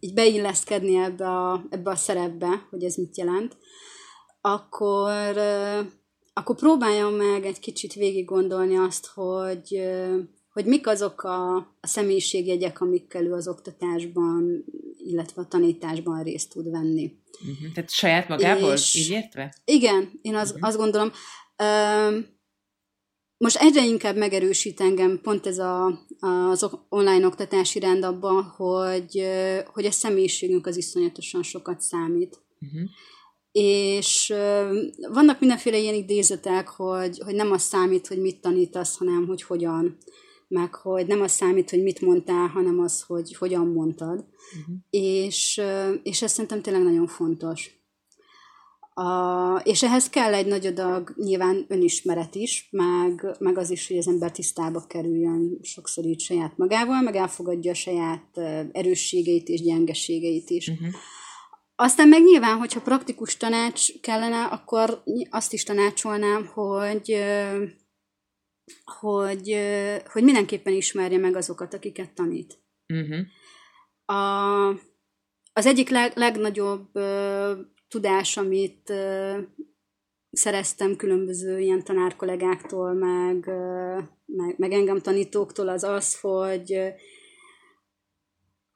így 0.00 0.14
beilleszkedni 0.14 0.96
ebbe 0.96 1.26
a, 1.26 1.64
ebbe 1.70 1.90
a 1.90 1.96
szerepbe, 1.96 2.66
hogy 2.70 2.84
ez 2.84 2.94
mit 2.94 3.16
jelent, 3.16 3.56
akkor, 4.40 5.12
akkor 6.32 6.56
próbáljam 6.56 7.14
meg 7.14 7.44
egy 7.44 7.60
kicsit 7.60 7.92
végig 7.92 8.24
gondolni 8.24 8.76
azt, 8.76 9.06
hogy, 9.06 9.80
hogy 10.58 10.66
mik 10.66 10.86
azok 10.86 11.22
a, 11.22 11.56
a 11.56 11.86
személyiségjegyek, 11.86 12.80
amikkel 12.80 13.24
ő 13.24 13.32
az 13.32 13.48
oktatásban, 13.48 14.64
illetve 14.96 15.42
a 15.42 15.46
tanításban 15.46 16.22
részt 16.22 16.50
tud 16.52 16.70
venni. 16.70 17.12
Uh-huh. 17.40 17.72
Tehát 17.74 17.90
saját 17.90 18.28
magából, 18.28 18.72
és, 18.72 18.94
így 18.94 19.10
értve? 19.10 19.54
Igen, 19.64 20.18
én 20.22 20.34
az, 20.34 20.50
uh-huh. 20.50 20.68
azt 20.68 20.76
gondolom. 20.76 21.10
Most 23.36 23.56
egyre 23.56 23.84
inkább 23.84 24.16
megerősít 24.16 24.80
engem 24.80 25.20
pont 25.22 25.46
ez 25.46 25.58
a, 25.58 26.06
az 26.50 26.68
online 26.88 27.26
oktatási 27.26 27.78
rend 27.78 28.04
abban, 28.04 28.42
hogy, 28.42 29.26
hogy 29.66 29.84
a 29.84 29.90
személyiségünk 29.90 30.66
az 30.66 30.76
iszonyatosan 30.76 31.42
sokat 31.42 31.80
számít. 31.80 32.38
Uh-huh 32.60 32.88
és 33.52 34.34
vannak 35.12 35.40
mindenféle 35.40 35.78
ilyen 35.78 35.94
idézetek, 35.94 36.68
hogy, 36.68 37.18
hogy 37.24 37.34
nem 37.34 37.52
az 37.52 37.62
számít, 37.62 38.06
hogy 38.06 38.20
mit 38.20 38.40
tanítasz, 38.40 38.96
hanem 38.96 39.26
hogy 39.26 39.42
hogyan. 39.42 39.98
Meg 40.48 40.74
hogy 40.74 41.06
nem 41.06 41.20
az 41.20 41.32
számít, 41.32 41.70
hogy 41.70 41.82
mit 41.82 42.00
mondtál, 42.00 42.46
hanem 42.46 42.80
az, 42.80 43.02
hogy 43.02 43.36
hogyan 43.36 43.66
mondtad. 43.66 44.24
Uh-huh. 44.60 44.76
És, 44.90 45.60
és 46.02 46.22
ez 46.22 46.32
szerintem 46.32 46.62
tényleg 46.62 46.82
nagyon 46.82 47.06
fontos. 47.06 47.76
A, 48.94 49.56
és 49.64 49.82
ehhez 49.82 50.08
kell 50.08 50.34
egy 50.34 50.46
nagy 50.46 50.66
adag 50.66 51.14
nyilván 51.16 51.64
önismeret 51.68 52.34
is, 52.34 52.68
meg, 52.70 53.36
meg 53.38 53.58
az 53.58 53.70
is, 53.70 53.88
hogy 53.88 53.96
az 53.96 54.08
ember 54.08 54.30
tisztába 54.30 54.86
kerüljön 54.86 55.58
sokszor 55.62 56.04
így 56.04 56.20
saját 56.20 56.56
magával, 56.56 57.00
meg 57.00 57.16
elfogadja 57.16 57.70
a 57.70 57.74
saját 57.74 58.38
erősségeit 58.72 59.48
és 59.48 59.60
gyengeségeit 59.60 60.50
is. 60.50 60.68
Uh-huh. 60.68 60.88
Aztán 61.76 62.08
meg 62.08 62.22
nyilván, 62.22 62.58
hogyha 62.58 62.80
praktikus 62.80 63.36
tanács 63.36 64.00
kellene, 64.00 64.44
akkor 64.44 65.02
azt 65.30 65.52
is 65.52 65.62
tanácsolnám, 65.62 66.46
hogy 66.46 67.16
hogy, 68.84 69.56
hogy 70.12 70.22
mindenképpen 70.22 70.72
ismerje 70.72 71.18
meg 71.18 71.36
azokat, 71.36 71.74
akiket 71.74 72.14
tanít. 72.14 72.58
Uh-huh. 72.94 73.26
A, 74.18 74.68
az 75.52 75.66
egyik 75.66 75.88
leg, 75.88 76.16
legnagyobb 76.16 76.96
uh, 76.96 77.58
tudás, 77.88 78.36
amit 78.36 78.90
uh, 78.90 79.38
szereztem 80.30 80.96
különböző 80.96 81.58
ilyen 81.58 81.84
tanárkollégáktól, 81.84 82.92
meg, 82.92 83.36
uh, 83.46 84.02
meg, 84.24 84.54
meg 84.58 84.72
engem 84.72 85.00
tanítóktól, 85.00 85.68
az 85.68 85.84
az, 85.84 86.20
hogy 86.20 86.72
uh, 86.72 86.90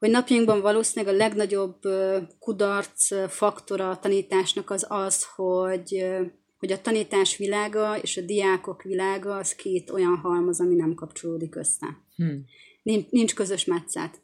hogy 0.03 0.11
napjainkban 0.11 0.61
valószínűleg 0.61 1.13
a 1.13 1.17
legnagyobb 1.17 1.79
kudarc 2.39 3.29
faktora 3.29 3.89
a 3.89 3.99
tanításnak 3.99 4.69
az 4.69 4.85
az, 4.89 5.25
hogy 5.35 6.05
hogy 6.63 6.71
a 6.71 6.81
tanítás 6.81 7.37
világa 7.37 7.97
és 8.01 8.17
a 8.17 8.21
diákok 8.21 8.83
világa 8.83 9.35
az 9.35 9.55
két 9.55 9.89
olyan 9.89 10.17
halmaz, 10.17 10.59
ami 10.59 10.75
nem 10.75 10.93
kapcsolódik 10.93 11.55
össze. 11.55 11.97
Hmm. 12.15 12.45
Nincs, 12.83 13.09
nincs 13.09 13.33
közös 13.33 13.65
metszet. 13.65 14.21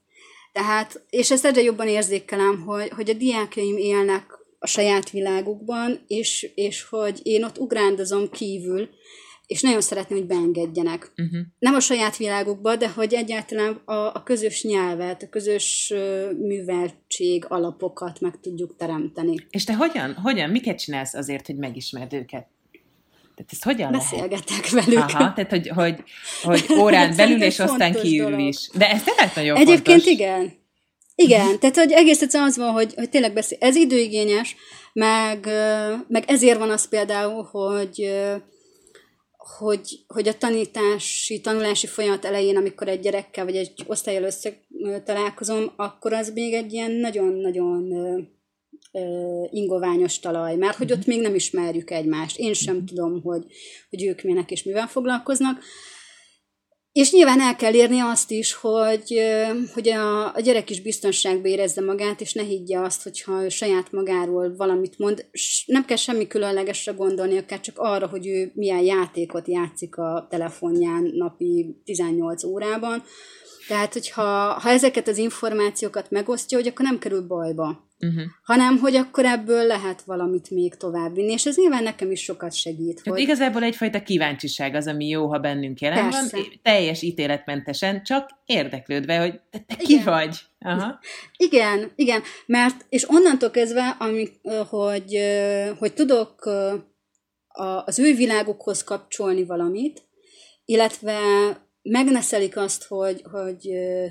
Tehát, 0.51 1.05
és 1.09 1.31
ezt 1.31 1.45
egyre 1.45 1.61
jobban 1.61 1.87
érzékelem, 1.87 2.61
hogy, 2.61 2.89
hogy 2.89 3.09
a 3.09 3.13
diákjaim 3.13 3.77
élnek 3.77 4.23
a 4.59 4.67
saját 4.67 5.09
világukban, 5.09 6.03
és, 6.07 6.51
és 6.55 6.83
hogy 6.83 7.19
én 7.23 7.43
ott 7.43 7.57
ugrándozom 7.57 8.29
kívül, 8.29 8.89
és 9.49 9.61
nagyon 9.61 9.81
szeretném, 9.81 10.17
hogy 10.17 10.27
beengedjenek. 10.27 11.11
Uh-huh. 11.17 11.39
Nem 11.59 11.73
a 11.73 11.79
saját 11.79 12.17
világukba, 12.17 12.75
de 12.75 12.89
hogy 12.89 13.13
egyáltalán 13.13 13.81
a, 13.85 13.93
a 13.93 14.23
közös 14.23 14.63
nyelvet, 14.63 15.23
a 15.23 15.29
közös 15.29 15.91
uh, 15.95 16.37
műveltség 16.37 17.45
alapokat 17.47 18.19
meg 18.21 18.39
tudjuk 18.41 18.75
teremteni. 18.77 19.35
És 19.49 19.63
te 19.63 19.73
hogyan, 19.73 20.13
hogyan, 20.13 20.49
miket 20.49 20.79
csinálsz 20.79 21.13
azért, 21.13 21.45
hogy 21.45 21.55
megismerd 21.55 22.13
őket? 22.13 22.47
Tehát 23.35 23.51
ezt 23.51 23.63
hogyan 23.63 23.91
Beszélgetek 23.91 24.69
lehet? 24.69 24.85
velük. 24.85 24.99
Aha, 24.99 25.33
tehát 25.33 25.49
hogy, 25.49 25.67
hogy, 25.67 26.03
hogy 26.43 26.65
órán 26.81 27.15
belül 27.15 27.41
és 27.41 27.59
aztán 27.59 27.93
kívül 27.93 28.29
dolog. 28.29 28.47
is. 28.47 28.69
De 28.73 28.89
ez 28.89 29.03
tényleg 29.03 29.31
nagyon 29.35 29.55
Egyébként 29.55 29.85
fontos. 29.85 30.11
igen. 30.11 30.53
Igen, 31.15 31.59
tehát 31.59 31.77
hogy 31.77 31.91
egész 31.91 32.21
egyszerűen 32.21 32.49
az 32.49 32.57
van, 32.57 32.71
hogy, 32.71 32.93
hogy 32.95 33.09
tényleg 33.09 33.33
beszél. 33.33 33.57
Ez 33.61 33.75
időigényes, 33.75 34.55
meg, 34.93 35.49
meg 36.07 36.23
ezért 36.27 36.59
van 36.59 36.69
az 36.69 36.87
például, 36.89 37.43
hogy 37.51 38.11
hogy, 39.57 40.03
hogy 40.07 40.27
a 40.27 40.37
tanítási, 40.37 41.41
tanulási 41.41 41.87
folyamat 41.87 42.25
elején, 42.25 42.57
amikor 42.57 42.87
egy 42.87 42.99
gyerekkel 42.99 43.45
vagy 43.45 43.55
egy 43.55 43.83
osztályjal 43.87 44.23
össze 44.23 44.53
találkozom, 45.03 45.73
akkor 45.75 46.13
az 46.13 46.31
még 46.33 46.53
egy 46.53 46.73
ilyen 46.73 46.91
nagyon-nagyon 46.91 47.93
ingoványos 49.49 50.19
talaj, 50.19 50.55
mert 50.55 50.77
hogy 50.77 50.91
ott 50.91 51.05
még 51.05 51.21
nem 51.21 51.35
ismerjük 51.35 51.91
egymást. 51.91 52.37
Én 52.37 52.53
sem 52.53 52.85
tudom, 52.85 53.21
hogy, 53.21 53.45
hogy 53.89 54.03
ők 54.03 54.21
milyenek 54.21 54.51
és 54.51 54.63
mivel 54.63 54.87
foglalkoznak. 54.87 55.63
És 56.91 57.11
nyilván 57.11 57.41
el 57.41 57.55
kell 57.55 57.73
érni 57.73 57.99
azt 57.99 58.31
is, 58.31 58.53
hogy, 58.53 59.19
hogy 59.73 59.89
a, 59.89 60.35
a 60.35 60.39
gyerek 60.39 60.69
is 60.69 60.81
biztonságban 60.81 61.51
érezze 61.51 61.81
magát, 61.81 62.21
és 62.21 62.33
ne 62.33 62.43
higgye 62.43 62.79
azt, 62.79 63.03
hogyha 63.03 63.43
ő 63.43 63.49
saját 63.49 63.91
magáról 63.91 64.55
valamit 64.55 64.97
mond. 64.97 65.25
Nem 65.65 65.85
kell 65.85 65.97
semmi 65.97 66.27
különlegesre 66.27 66.91
gondolni, 66.91 67.37
akár 67.37 67.59
csak 67.59 67.77
arra, 67.77 68.07
hogy 68.07 68.27
ő 68.27 68.51
milyen 68.53 68.81
játékot 68.81 69.47
játszik 69.47 69.97
a 69.97 70.27
telefonján 70.29 71.11
napi 71.13 71.81
18 71.85 72.43
órában. 72.43 73.03
Tehát, 73.69 73.93
hogyha 73.93 74.21
ha 74.59 74.69
ezeket 74.69 75.07
az 75.07 75.17
információkat 75.17 76.11
megosztja, 76.11 76.57
hogy 76.57 76.67
akkor 76.67 76.85
nem 76.85 76.99
kerül 76.99 77.27
bajba 77.27 77.89
uh-huh. 77.99 78.23
hanem 78.43 78.77
hogy 78.77 78.95
akkor 78.95 79.25
ebből 79.25 79.65
lehet 79.65 80.01
valamit 80.01 80.49
még 80.49 80.75
továbbvinni, 80.75 81.31
és 81.31 81.45
ez 81.45 81.57
nyilván 81.57 81.83
nekem 81.83 82.11
is 82.11 82.23
sokat 82.23 82.53
segít. 82.53 83.01
Hogy... 83.03 83.19
igazából 83.19 83.63
egyfajta 83.63 84.03
kíváncsiság 84.03 84.75
az, 84.75 84.87
ami 84.87 85.07
jó, 85.07 85.27
ha 85.27 85.39
bennünk 85.39 85.79
jelen 85.79 86.09
Persze. 86.09 86.37
van, 86.37 86.59
teljes 86.61 87.01
ítéletmentesen, 87.01 88.03
csak 88.03 88.29
érdeklődve, 88.45 89.17
hogy 89.17 89.39
te, 89.49 89.59
te 89.67 89.75
ki 89.75 90.03
vagy. 90.03 90.39
Aha. 90.59 90.99
Igen, 91.37 91.91
igen, 91.95 92.21
mert, 92.45 92.85
és 92.89 93.09
onnantól 93.09 93.51
kezdve, 93.51 93.95
ami, 93.99 94.27
hogy, 94.69 95.19
hogy 95.77 95.93
tudok 95.93 96.49
az 97.85 97.99
ő 97.99 98.15
világukhoz 98.15 98.83
kapcsolni 98.83 99.45
valamit, 99.45 100.01
illetve 100.65 101.17
megneszelik 101.81 102.57
azt, 102.57 102.83
hogy, 102.83 103.21
hogy 103.21 103.69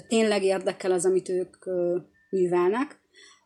tényleg 0.09 0.43
érdekel 0.43 0.93
az, 0.93 1.05
amit 1.05 1.29
ők 1.29 1.57
művelnek, 2.31 3.01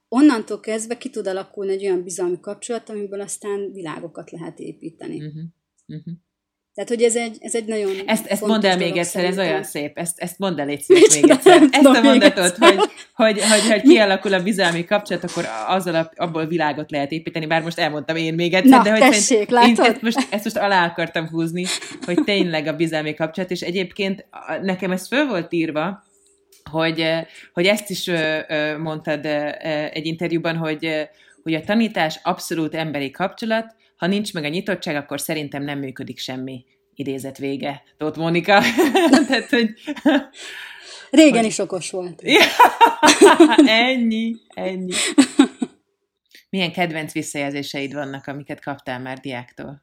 onnantól 0.08 0.60
kezdve 0.60 0.96
ki 0.96 1.10
tud 1.10 1.26
alakulni 1.26 1.72
egy 1.72 1.84
olyan 1.84 2.02
bizalmi 2.02 2.40
kapcsolat, 2.40 2.88
amiből 2.88 3.20
aztán 3.20 3.72
világokat 3.72 4.30
lehet 4.30 4.58
építeni. 4.58 5.16
Uh-huh. 5.16 5.42
Uh-huh. 5.86 6.14
Tehát, 6.74 6.90
hogy 6.90 7.02
ez 7.02 7.16
egy, 7.16 7.36
ez 7.40 7.54
egy 7.54 7.64
nagyon 7.64 7.90
Ezt, 8.06 8.26
ezt 8.26 8.46
mondd 8.46 8.66
el 8.66 8.76
még 8.76 8.96
egyszer, 8.96 9.24
ez 9.24 9.38
olyan 9.38 9.62
szép. 9.62 9.98
Ezt, 9.98 10.18
ezt 10.18 10.38
mondd 10.38 10.60
el 10.60 10.68
egy 10.68 10.84
még 10.88 11.30
egyszer. 11.30 11.62
Ezt 11.70 11.84
a 11.84 12.00
mondatot, 12.02 12.56
hogy, 12.56 12.78
hogy, 13.14 13.40
hogy, 13.42 13.70
hogy 13.70 13.82
kialakul 13.82 14.34
a 14.34 14.42
bizalmi 14.42 14.84
kapcsolat, 14.84 15.24
akkor 15.24 15.44
azzal 15.66 16.10
abból 16.16 16.46
világot 16.46 16.90
lehet 16.90 17.12
építeni, 17.12 17.46
bár 17.46 17.62
most 17.62 17.78
elmondtam 17.78 18.16
én 18.16 18.34
még 18.34 18.54
egyszer, 18.54 18.78
Na, 18.78 18.82
de 18.82 18.90
hogy 18.90 19.00
tessék, 19.00 19.50
én 19.50 19.76
ezt 19.76 20.02
most, 20.02 20.26
ezt 20.30 20.44
most 20.44 20.56
alá 20.56 20.86
akartam 20.86 21.28
húzni, 21.28 21.64
hogy 22.04 22.18
tényleg 22.24 22.66
a 22.66 22.76
bizalmi 22.76 23.14
kapcsolat, 23.14 23.50
és 23.50 23.60
egyébként 23.60 24.26
nekem 24.62 24.90
ez 24.90 25.06
föl 25.06 25.26
volt 25.26 25.52
írva, 25.52 26.02
hogy, 26.70 27.04
hogy 27.52 27.66
ezt 27.66 27.90
is 27.90 28.10
mondtad 28.78 29.26
egy 29.92 30.06
interjúban, 30.06 30.56
hogy, 30.56 31.08
hogy 31.42 31.54
a 31.54 31.60
tanítás 31.60 32.20
abszolút 32.22 32.74
emberi 32.74 33.10
kapcsolat, 33.10 33.74
ha 34.02 34.08
nincs 34.08 34.32
meg 34.32 34.44
a 34.44 34.48
nyitottság, 34.48 34.96
akkor 34.96 35.20
szerintem 35.20 35.62
nem 35.62 35.78
működik 35.78 36.18
semmi. 36.18 36.64
Idézet 36.94 37.38
vége. 37.38 37.82
Tóth 37.96 38.18
Mónika. 38.18 38.60
Tehát, 39.28 39.48
hogy... 39.48 39.74
Régen 41.10 41.36
hogy... 41.36 41.44
is 41.44 41.58
okos 41.58 41.90
volt. 41.90 42.22
ennyi, 43.66 44.34
ennyi. 44.54 44.92
Milyen 46.50 46.72
kedvenc 46.72 47.12
visszajelzéseid 47.12 47.92
vannak, 47.92 48.26
amiket 48.26 48.62
kaptál 48.62 49.00
már 49.00 49.18
diáktól? 49.18 49.82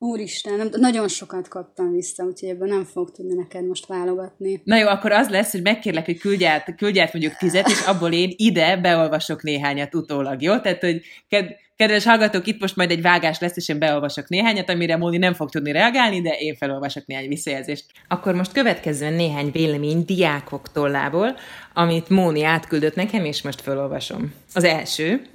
Úristen, 0.00 0.56
nem, 0.56 0.68
nagyon 0.70 1.08
sokat 1.08 1.48
kaptam 1.48 1.92
vissza, 1.92 2.24
úgyhogy 2.24 2.48
ebből 2.48 2.68
nem 2.68 2.84
fogok 2.84 3.12
tudni 3.12 3.34
neked 3.34 3.66
most 3.66 3.86
válogatni. 3.86 4.60
Na 4.64 4.76
jó, 4.76 4.86
akkor 4.86 5.12
az 5.12 5.28
lesz, 5.28 5.52
hogy 5.52 5.62
megkérlek, 5.62 6.04
hogy 6.04 6.18
küldj 6.18 6.46
át, 6.46 6.74
küldj 6.76 7.00
át 7.00 7.12
mondjuk 7.12 7.36
tizet, 7.36 7.68
és 7.68 7.80
abból 7.80 8.12
én 8.12 8.32
ide 8.36 8.76
beolvasok 8.76 9.42
néhányat 9.42 9.94
utólag, 9.94 10.42
jó? 10.42 10.58
Tehát, 10.58 10.80
hogy 10.80 11.00
ked, 11.28 11.46
kedves 11.76 12.04
hallgatók, 12.04 12.46
itt 12.46 12.60
most 12.60 12.76
majd 12.76 12.90
egy 12.90 13.02
vágás 13.02 13.38
lesz, 13.38 13.56
és 13.56 13.68
én 13.68 13.78
beolvasok 13.78 14.28
néhányat, 14.28 14.70
amire 14.70 14.96
Móni 14.96 15.16
nem 15.16 15.34
fog 15.34 15.50
tudni 15.50 15.72
reagálni, 15.72 16.20
de 16.20 16.30
én 16.30 16.56
felolvasok 16.56 17.06
néhány 17.06 17.28
visszajelzést. 17.28 17.84
Akkor 18.08 18.34
most 18.34 18.52
következően 18.52 19.12
néhány 19.12 19.50
vélemény 19.50 20.04
diákok 20.04 20.72
tollából, 20.72 21.36
amit 21.74 22.08
Móni 22.08 22.44
átküldött 22.44 22.94
nekem, 22.94 23.24
és 23.24 23.42
most 23.42 23.60
felolvasom. 23.60 24.32
Az 24.54 24.64
első. 24.64 25.26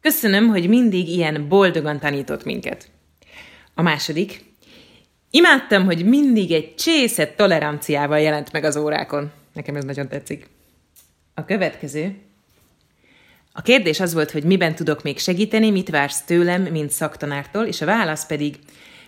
Köszönöm, 0.00 0.48
hogy 0.48 0.68
mindig 0.68 1.08
ilyen 1.08 1.48
boldogan 1.48 1.98
tanított 1.98 2.44
minket. 2.44 2.90
A 3.80 3.82
második. 3.82 4.44
Imádtam, 5.30 5.84
hogy 5.84 6.04
mindig 6.04 6.52
egy 6.52 6.74
csészet 6.74 7.36
toleranciával 7.36 8.18
jelent 8.20 8.52
meg 8.52 8.64
az 8.64 8.76
órákon. 8.76 9.30
Nekem 9.52 9.76
ez 9.76 9.84
nagyon 9.84 10.08
tetszik. 10.08 10.48
A 11.34 11.44
következő. 11.44 12.16
A 13.52 13.62
kérdés 13.62 14.00
az 14.00 14.14
volt, 14.14 14.30
hogy 14.30 14.44
miben 14.44 14.74
tudok 14.74 15.02
még 15.02 15.18
segíteni, 15.18 15.70
mit 15.70 15.90
vársz 15.90 16.22
tőlem, 16.22 16.62
mint 16.62 16.90
szaktanártól, 16.90 17.64
és 17.64 17.80
a 17.80 17.86
válasz 17.86 18.26
pedig, 18.26 18.58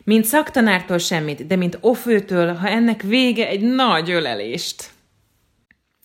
mint 0.05 0.25
szaktanártól 0.25 0.99
semmit, 0.99 1.47
de 1.47 1.57
mint 1.57 1.79
ofőtől, 1.81 2.55
ha 2.55 2.69
ennek 2.69 3.03
vége 3.03 3.49
egy 3.49 3.61
nagy 3.61 4.11
ölelést. 4.11 4.91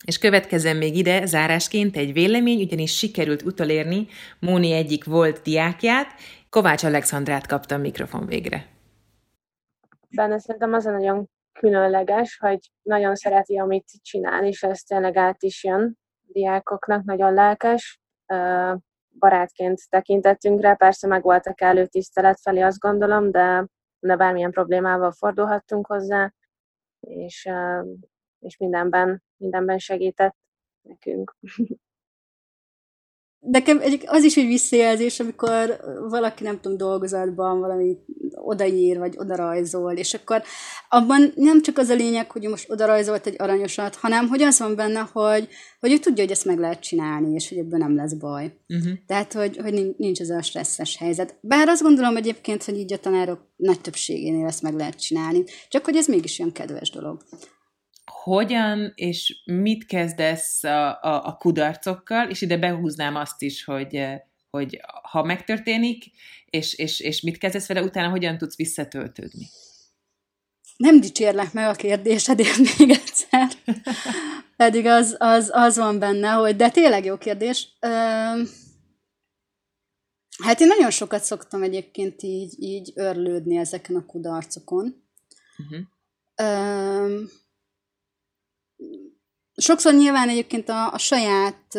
És 0.04 0.18
következzen 0.18 0.76
még 0.76 0.96
ide 0.96 1.26
zárásként 1.26 1.96
egy 1.96 2.12
vélemény, 2.12 2.62
ugyanis 2.62 2.96
sikerült 2.96 3.42
utolérni 3.42 4.06
Móni 4.38 4.72
egyik 4.72 5.04
volt 5.04 5.40
diákját, 5.44 6.14
Kovács 6.50 6.84
Alexandrát 6.84 7.46
kaptam 7.46 7.80
mikrofon 7.80 8.26
végre. 8.26 8.66
Benne 10.08 10.38
szerintem 10.38 10.72
az 10.72 10.86
a 10.86 10.90
nagyon 10.90 11.30
különleges, 11.52 12.38
hogy 12.38 12.58
nagyon 12.82 13.14
szereti, 13.14 13.58
amit 13.58 13.90
csinál, 14.02 14.44
és 14.44 14.62
ez 14.62 14.80
tényleg 14.80 15.16
át 15.16 15.42
is 15.42 15.64
jön 15.64 15.98
diákoknak, 16.26 17.04
nagyon 17.04 17.32
lelkes. 17.32 18.00
Barátként 19.18 19.88
tekintettünk 19.88 20.60
rá, 20.60 20.74
persze 20.74 21.06
meg 21.06 21.22
volt 21.22 21.46
a 21.46 21.54
kellő 21.54 21.86
tisztelet 21.86 22.40
felé, 22.40 22.60
azt 22.60 22.78
gondolom, 22.78 23.30
de, 23.30 23.66
de 23.98 24.16
bármilyen 24.16 24.50
problémával 24.50 25.12
fordulhattunk 25.12 25.86
hozzá. 25.86 26.32
és, 27.00 27.48
és 28.38 28.56
mindenben, 28.56 29.22
mindenben 29.36 29.78
segített 29.78 30.36
nekünk. 30.82 31.36
Nekem 33.40 33.80
az 34.06 34.24
is 34.24 34.36
egy 34.36 34.46
visszajelzés, 34.46 35.20
amikor 35.20 35.80
valaki, 36.08 36.42
nem 36.42 36.60
tudom, 36.60 36.76
dolgozatban 36.76 37.60
valami 37.60 37.96
odaír, 38.34 38.98
vagy 38.98 39.14
odarajzol, 39.18 39.92
és 39.92 40.14
akkor 40.14 40.42
abban 40.88 41.32
nem 41.34 41.62
csak 41.62 41.78
az 41.78 41.88
a 41.88 41.94
lényeg, 41.94 42.30
hogy 42.30 42.42
most 42.42 42.70
odarajzolt 42.70 43.26
egy 43.26 43.34
aranyosat, 43.38 43.94
hanem 43.94 44.28
hogy 44.28 44.42
az 44.42 44.58
van 44.58 44.74
benne, 44.74 45.08
hogy, 45.12 45.48
hogy 45.80 45.92
ő 45.92 45.98
tudja, 45.98 46.22
hogy 46.22 46.32
ezt 46.32 46.44
meg 46.44 46.58
lehet 46.58 46.80
csinálni, 46.80 47.34
és 47.34 47.48
hogy 47.48 47.58
ebből 47.58 47.78
nem 47.78 47.96
lesz 47.96 48.12
baj. 48.12 48.52
Uh-huh. 48.68 48.92
Tehát, 49.06 49.32
hogy, 49.32 49.56
hogy 49.56 49.94
nincs 49.96 50.20
ez 50.20 50.30
a 50.30 50.42
stresszes 50.42 50.96
helyzet. 50.96 51.38
Bár 51.40 51.68
azt 51.68 51.82
gondolom 51.82 52.16
egyébként, 52.16 52.64
hogy 52.64 52.78
így 52.78 52.92
a 52.92 52.98
tanárok 52.98 53.40
nagy 53.56 53.80
többségénél 53.80 54.46
ezt 54.46 54.62
meg 54.62 54.74
lehet 54.74 55.00
csinálni, 55.00 55.44
csak 55.68 55.84
hogy 55.84 55.96
ez 55.96 56.06
mégis 56.06 56.38
olyan 56.38 56.52
kedves 56.52 56.90
dolog 56.90 57.22
hogyan 58.08 58.92
és 58.94 59.42
mit 59.44 59.86
kezdesz 59.86 60.64
a, 60.64 60.88
a, 60.88 61.26
a 61.26 61.36
kudarcokkal, 61.36 62.30
és 62.30 62.40
ide 62.40 62.56
behúznám 62.56 63.16
azt 63.16 63.42
is, 63.42 63.64
hogy, 63.64 63.94
eh, 63.94 64.20
hogy 64.50 64.80
ha 65.02 65.22
megtörténik, 65.22 66.04
és, 66.50 66.74
és, 66.74 67.00
és 67.00 67.20
mit 67.20 67.38
kezdesz 67.38 67.68
vele, 67.68 67.82
utána 67.82 68.10
hogyan 68.10 68.38
tudsz 68.38 68.56
visszatöltődni? 68.56 69.46
Nem 70.76 71.00
dicsérlek 71.00 71.52
meg 71.52 71.68
a 71.68 71.74
kérdésedért 71.74 72.58
még 72.78 72.90
egyszer. 72.90 73.48
Pedig 74.56 74.86
az, 74.86 75.16
az, 75.18 75.50
az 75.52 75.76
van 75.76 75.98
benne, 75.98 76.30
hogy 76.30 76.56
de 76.56 76.70
tényleg 76.70 77.04
jó 77.04 77.18
kérdés. 77.18 77.68
Hát 80.42 80.60
én 80.60 80.66
nagyon 80.66 80.90
sokat 80.90 81.22
szoktam 81.22 81.62
egyébként 81.62 82.22
így, 82.22 82.62
így 82.62 82.92
örlődni 82.94 83.56
ezeken 83.56 83.96
a 83.96 84.06
kudarcokon. 84.06 85.04
Uh-huh 85.58 85.86
sokszor 89.56 89.94
nyilván 89.94 90.28
egyébként 90.28 90.68
a, 90.68 90.92
a 90.92 90.98
saját 90.98 91.78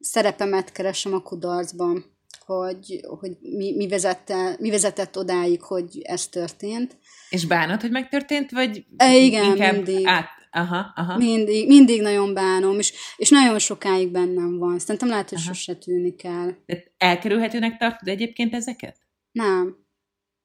szerepemet 0.00 0.72
keresem 0.72 1.14
a 1.14 1.22
kudarcban, 1.22 2.04
hogy, 2.46 3.00
hogy 3.18 3.36
mi, 3.40 3.74
mi, 3.76 3.88
vezette, 3.88 4.56
mi 4.58 4.70
vezetett 4.70 5.18
odáig, 5.18 5.62
hogy 5.62 6.00
ez 6.02 6.28
történt. 6.28 6.98
És 7.30 7.46
bánod, 7.46 7.80
hogy 7.80 7.90
megtörtént, 7.90 8.50
vagy 8.50 8.84
e, 8.96 9.16
igen, 9.16 9.44
inkább 9.44 9.74
mindig. 9.74 10.06
át? 10.06 10.28
Aha, 10.50 10.92
aha. 10.94 11.16
Mindig, 11.16 11.66
mindig 11.66 12.00
nagyon 12.00 12.34
bánom, 12.34 12.78
és, 12.78 12.92
és 13.16 13.30
nagyon 13.30 13.58
sokáig 13.58 14.10
bennem 14.10 14.58
van. 14.58 14.78
Szerintem 14.78 15.08
lehet, 15.08 15.28
hogy 15.28 15.38
aha. 15.38 15.46
sose 15.54 15.74
tűnik 15.74 16.24
el. 16.24 16.56
De 16.66 16.82
elkerülhetőnek 16.98 17.76
tartod 17.76 18.08
egyébként 18.08 18.54
ezeket? 18.54 18.96
Nem. 19.32 19.76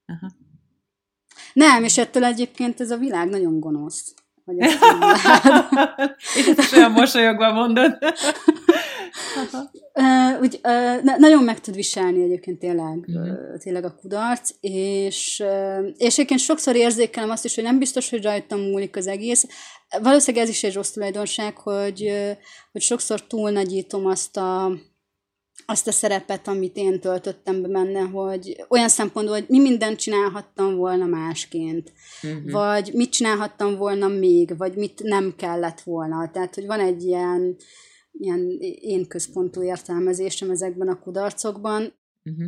Aha. 0.05 0.32
Nem, 1.53 1.84
és 1.84 1.97
ettől 1.97 2.23
egyébként 2.23 2.79
ez 2.79 2.91
a 2.91 2.97
világ 2.97 3.29
nagyon 3.29 3.60
gonosz 3.60 4.13
hogy 4.49 4.59
ezt 4.59 4.77
És 6.57 6.71
olyan 6.71 6.91
mosolyogva 6.91 7.53
mondod. 7.53 7.97
uh, 9.93 10.41
úgy, 10.41 10.59
uh, 10.63 11.03
na, 11.03 11.17
nagyon 11.17 11.43
meg 11.43 11.59
tud 11.59 11.75
viselni 11.75 12.23
egyébként 12.23 12.59
tényleg, 12.59 13.05
uh-huh. 13.07 13.57
tényleg 13.57 13.85
a 13.85 13.95
kudarc, 14.01 14.49
és, 14.62 15.43
uh, 15.45 15.88
és 15.97 16.13
egyébként 16.13 16.39
sokszor 16.39 16.75
érzékelem 16.75 17.29
azt 17.29 17.45
is, 17.45 17.55
hogy 17.55 17.63
nem 17.63 17.79
biztos, 17.79 18.09
hogy 18.09 18.23
rajtam 18.23 18.59
múlik 18.59 18.95
az 18.95 19.07
egész. 19.07 19.45
Valószínűleg 20.01 20.45
ez 20.45 20.51
is 20.51 20.63
egy 20.63 20.73
rossz 20.73 20.91
tulajdonság, 20.91 21.57
hogy, 21.57 22.03
uh, 22.03 22.31
hogy 22.71 22.81
sokszor 22.81 23.27
túlnagyítom 23.27 24.05
azt 24.05 24.38
a 24.38 24.71
azt 25.69 25.88
a 25.88 25.91
szerepet, 25.91 26.47
amit 26.47 26.75
én 26.77 26.99
töltöttem 26.99 27.62
be 27.62 27.67
benne, 27.67 27.99
hogy 27.99 28.65
olyan 28.69 28.89
szempontból, 28.89 29.36
hogy 29.36 29.45
mi 29.47 29.60
mindent 29.60 29.99
csinálhattam 29.99 30.75
volna 30.75 31.05
másként, 31.05 31.93
uh-huh. 32.23 32.51
vagy 32.51 32.91
mit 32.93 33.12
csinálhattam 33.12 33.75
volna 33.75 34.08
még, 34.08 34.58
vagy 34.58 34.75
mit 34.75 35.01
nem 35.03 35.34
kellett 35.38 35.82
volna. 35.82 36.29
Tehát, 36.32 36.55
hogy 36.55 36.65
van 36.65 36.79
egy 36.79 37.03
ilyen, 37.03 37.55
ilyen 38.12 38.58
én 38.79 39.08
központú 39.08 39.63
értelmezésem 39.63 40.49
ezekben 40.49 40.88
a 40.88 40.99
kudarcokban. 40.99 41.93
Uh-huh. 42.23 42.47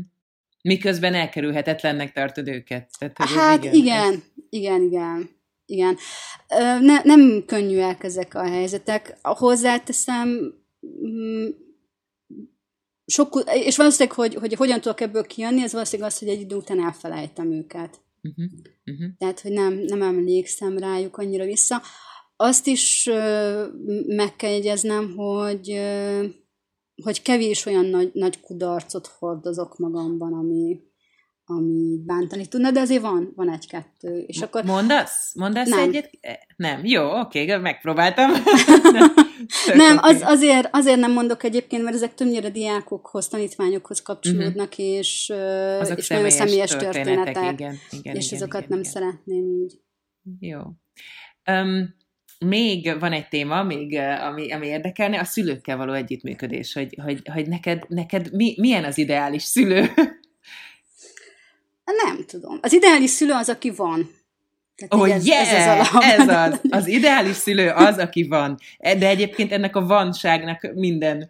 Miközben 0.61 1.13
elkerülhetetlennek 1.13 2.11
tartod 2.11 2.47
őket. 2.47 2.89
Tehát, 2.99 3.17
hogy 3.17 3.31
hát 3.33 3.63
igen, 3.63 3.73
igen, 3.73 4.23
igen, 4.49 4.81
igen. 4.81 5.29
igen. 5.65 5.97
Ne, 6.81 7.01
nem 7.03 7.43
könnyűek 7.45 8.03
ezek 8.03 8.35
a 8.35 8.43
helyzetek. 8.43 9.17
Hozzáteszem, 9.21 10.53
sok, 13.11 13.43
és 13.53 13.77
valószínűleg, 13.77 14.15
hogy, 14.15 14.35
hogy 14.35 14.53
hogyan 14.53 14.81
tudok 14.81 15.01
ebből 15.01 15.23
kijönni, 15.23 15.61
ez 15.61 15.71
valószínűleg 15.71 16.11
az, 16.11 16.19
hogy 16.19 16.27
egy 16.27 16.39
idő 16.39 16.55
után 16.55 16.83
elfelejtem 16.83 17.51
őket. 17.51 17.99
Uh-huh. 18.21 18.45
Uh-huh. 18.85 19.17
Tehát, 19.17 19.39
hogy 19.39 19.51
nem, 19.51 19.73
nem 19.73 20.01
emlékszem 20.01 20.77
rájuk 20.77 21.17
annyira 21.17 21.45
vissza. 21.45 21.81
Azt 22.35 22.67
is 22.67 23.07
uh, 23.11 23.65
meg 24.07 24.35
kell 24.35 24.51
jegyeznem, 24.51 25.13
hogy, 25.15 25.71
uh, 25.71 26.25
hogy 27.03 27.21
kevés 27.21 27.65
olyan 27.65 27.85
nagy, 27.85 28.11
nagy 28.13 28.39
kudarcot 28.39 29.07
hordozok 29.07 29.77
magamban, 29.77 30.33
ami, 30.33 30.79
ami 31.45 32.01
bántani 32.05 32.47
tudna, 32.47 32.71
de 32.71 32.79
azért 32.79 33.01
van, 33.01 33.33
van 33.35 33.51
egy-kettő. 33.51 34.23
És 34.27 34.41
akkor... 34.41 34.63
Mondasz? 34.63 35.35
Mondasz 35.35 35.69
nem. 35.69 35.79
egyet? 35.79 36.09
Nem. 36.55 36.85
Jó, 36.85 37.19
oké, 37.19 37.55
megpróbáltam. 37.55 38.31
nem, 39.73 39.97
az, 40.01 40.21
azért, 40.21 40.69
azért 40.71 40.99
nem 40.99 41.11
mondok 41.11 41.43
egyébként, 41.43 41.83
mert 41.83 41.95
ezek 41.95 42.13
többnyire 42.13 42.49
diákokhoz, 42.49 43.27
tanítványokhoz 43.27 44.01
kapcsolódnak, 44.01 44.71
uh-huh. 44.71 44.85
és, 44.85 45.29
Azok 45.79 45.97
és 45.97 46.07
nagyon 46.07 46.29
személyes 46.29 46.69
történetek, 46.69 47.05
történetek 47.05 47.59
igen, 47.59 47.75
igen, 47.91 48.15
és 48.15 48.25
igen, 48.25 48.41
azokat 48.41 48.63
igen, 48.63 48.69
nem 48.69 48.79
igen. 48.79 48.91
szeretném 48.91 49.45
így. 49.63 49.79
Jó. 50.39 50.59
Um, 51.51 51.95
még 52.45 52.99
van 52.99 53.11
egy 53.11 53.27
téma, 53.27 53.63
még, 53.63 53.97
ami, 53.97 54.51
ami 54.51 54.67
érdekelne, 54.67 55.19
a 55.19 55.23
szülőkkel 55.23 55.77
való 55.77 55.93
együttműködés, 55.93 56.73
hogy, 56.73 56.97
hogy, 57.03 57.21
hogy 57.33 57.47
neked, 57.47 57.83
neked 57.87 58.33
mi, 58.33 58.55
milyen 58.57 58.83
az 58.83 58.97
ideális 58.97 59.43
szülő? 59.43 59.89
Nem 62.05 62.25
tudom. 62.25 62.59
Az 62.61 62.73
ideális 62.73 63.09
szülő 63.09 63.31
az, 63.31 63.49
aki 63.49 63.69
van. 63.69 64.09
Tehát 64.75 64.93
oh, 64.93 65.15
ez, 65.15 65.27
yeah! 65.27 65.53
ez, 65.53 65.89
az, 65.93 66.03
ez 66.03 66.27
az. 66.27 66.59
Az 66.69 66.87
ideális 66.87 67.35
szülő 67.35 67.69
az, 67.69 67.97
aki 67.97 68.27
van. 68.27 68.57
De 68.77 69.07
egyébként 69.07 69.51
ennek 69.51 69.75
a 69.75 69.85
vanságnak 69.85 70.71
minden 70.73 71.29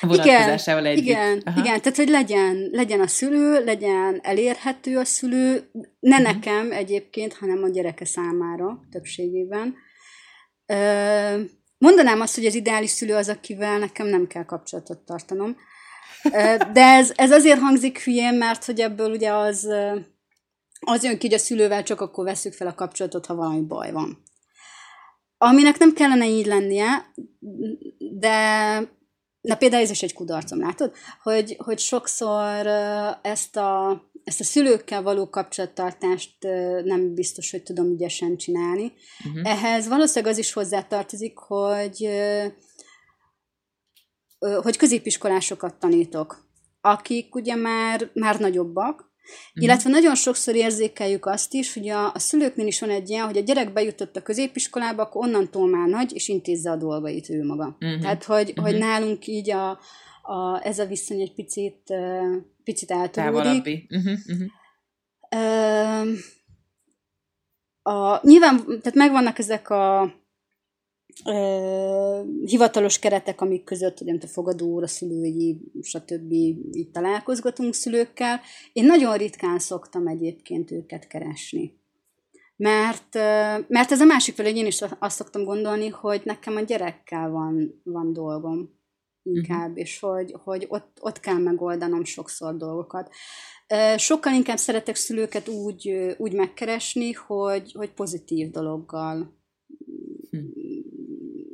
vonatkozásával 0.00 0.84
igen, 0.84 0.92
együtt. 0.92 1.06
Igen, 1.06 1.42
Aha. 1.44 1.60
igen, 1.60 1.80
tehát 1.80 1.96
hogy 1.96 2.08
legyen, 2.08 2.68
legyen 2.72 3.00
a 3.00 3.06
szülő, 3.06 3.64
legyen 3.64 4.20
elérhető 4.22 4.98
a 4.98 5.04
szülő, 5.04 5.70
ne 6.00 6.16
uh-huh. 6.16 6.34
nekem 6.34 6.72
egyébként, 6.72 7.34
hanem 7.34 7.62
a 7.62 7.68
gyereke 7.68 8.04
számára 8.04 8.80
többségében. 8.90 9.74
Mondanám 11.78 12.20
azt, 12.20 12.34
hogy 12.34 12.46
az 12.46 12.54
ideális 12.54 12.90
szülő 12.90 13.14
az, 13.14 13.28
akivel 13.28 13.78
nekem 13.78 14.06
nem 14.06 14.26
kell 14.26 14.44
kapcsolatot 14.44 14.98
tartanom. 14.98 15.56
De 16.72 16.82
ez, 16.82 17.12
ez 17.14 17.30
azért 17.30 17.60
hangzik 17.60 17.98
hülyén, 17.98 18.34
mert 18.34 18.64
hogy 18.64 18.80
ebből 18.80 19.10
ugye 19.10 19.32
az, 19.32 19.68
az 20.80 21.04
jön 21.04 21.18
ki, 21.18 21.26
hogy 21.26 21.36
a 21.36 21.38
szülővel 21.38 21.82
csak 21.82 22.00
akkor 22.00 22.24
veszük 22.24 22.52
fel 22.52 22.66
a 22.66 22.74
kapcsolatot, 22.74 23.26
ha 23.26 23.34
valami 23.34 23.60
baj 23.60 23.92
van. 23.92 24.22
Aminek 25.38 25.78
nem 25.78 25.92
kellene 25.92 26.28
így 26.28 26.46
lennie, 26.46 27.12
de 28.18 28.78
na 29.40 29.56
például 29.56 29.82
ez 29.82 29.90
is 29.90 30.02
egy 30.02 30.14
kudarcom, 30.14 30.60
látod? 30.60 30.92
Hogy, 31.22 31.56
hogy 31.58 31.78
sokszor 31.78 32.66
ezt 33.22 33.56
a, 33.56 34.02
ezt 34.24 34.40
a 34.40 34.44
szülőkkel 34.44 35.02
való 35.02 35.28
kapcsolattartást 35.28 36.36
nem 36.84 37.14
biztos, 37.14 37.50
hogy 37.50 37.62
tudom 37.62 37.90
ügyesen 37.90 38.36
csinálni. 38.36 38.92
Uh-huh. 39.26 39.50
Ehhez 39.50 39.88
valószínűleg 39.88 40.32
az 40.32 40.38
is 40.38 40.52
hozzátartozik, 40.52 41.38
hogy 41.38 42.08
hogy 44.38 44.76
középiskolásokat 44.76 45.74
tanítok, 45.74 46.46
akik 46.80 47.34
ugye 47.34 47.54
már, 47.54 48.10
már 48.14 48.40
nagyobbak, 48.40 49.07
Mm. 49.28 49.62
Illetve 49.62 49.90
nagyon 49.90 50.14
sokszor 50.14 50.54
érzékeljük 50.54 51.26
azt 51.26 51.54
is, 51.54 51.74
hogy 51.74 51.88
a, 51.88 52.12
a 52.12 52.18
szülőknél 52.18 52.66
is 52.66 52.80
van 52.80 52.90
egy 52.90 53.10
ilyen, 53.10 53.24
hogy 53.24 53.36
a 53.36 53.40
gyerek 53.40 53.72
bejutott 53.72 54.16
a 54.16 54.22
középiskolába, 54.22 55.02
akkor 55.02 55.26
onnantól 55.26 55.68
már 55.68 55.88
nagy, 55.88 56.14
és 56.14 56.28
intézze 56.28 56.70
a 56.70 56.76
dolgait 56.76 57.30
ő 57.30 57.44
maga. 57.44 57.76
Mm-hmm. 57.84 58.00
Tehát, 58.00 58.24
hogy, 58.24 58.52
mm-hmm. 58.52 58.70
hogy 58.70 58.78
nálunk 58.78 59.26
így 59.26 59.50
a, 59.50 59.70
a, 60.22 60.60
ez 60.62 60.78
a 60.78 60.86
viszony 60.86 61.20
egy 61.20 61.34
picit, 61.34 61.82
uh, 61.88 62.36
picit 62.64 62.90
eltolódik. 62.90 63.86
Uh, 65.30 66.08
a, 67.82 68.20
nyilván, 68.22 68.56
tehát 68.66 68.94
megvannak 68.94 69.38
ezek 69.38 69.70
a 69.70 70.14
hivatalos 72.44 72.98
keretek, 72.98 73.40
amik 73.40 73.64
között, 73.64 73.98
hogy 73.98 74.06
nem 74.06 74.18
a 74.22 74.26
fogadóra, 74.26 74.86
szülői, 74.86 75.60
stb. 75.80 76.32
így 76.32 76.90
találkozgatunk 76.92 77.74
szülőkkel. 77.74 78.40
Én 78.72 78.84
nagyon 78.84 79.16
ritkán 79.16 79.58
szoktam 79.58 80.06
egyébként 80.06 80.70
őket 80.70 81.06
keresni. 81.06 81.76
Mert, 82.56 83.14
mert 83.68 83.90
ez 83.90 84.00
a 84.00 84.04
másik 84.04 84.34
fel, 84.34 84.44
hogy 84.44 84.56
én 84.56 84.66
is 84.66 84.82
azt 84.98 85.16
szoktam 85.16 85.44
gondolni, 85.44 85.88
hogy 85.88 86.20
nekem 86.24 86.56
a 86.56 86.60
gyerekkel 86.60 87.30
van, 87.30 87.80
van 87.84 88.12
dolgom 88.12 88.76
inkább, 89.22 89.68
uh-huh. 89.68 89.78
és 89.78 89.98
hogy, 89.98 90.34
hogy 90.44 90.66
ott, 90.68 90.98
ott 91.00 91.20
kell 91.20 91.38
megoldanom 91.38 92.04
sokszor 92.04 92.56
dolgokat. 92.56 93.10
Sokkal 93.96 94.32
inkább 94.32 94.56
szeretek 94.56 94.94
szülőket 94.94 95.48
úgy, 95.48 96.14
úgy 96.18 96.32
megkeresni, 96.32 97.12
hogy, 97.12 97.72
hogy 97.72 97.90
pozitív 97.90 98.50
dologgal 98.50 99.36
hm. 100.30 100.38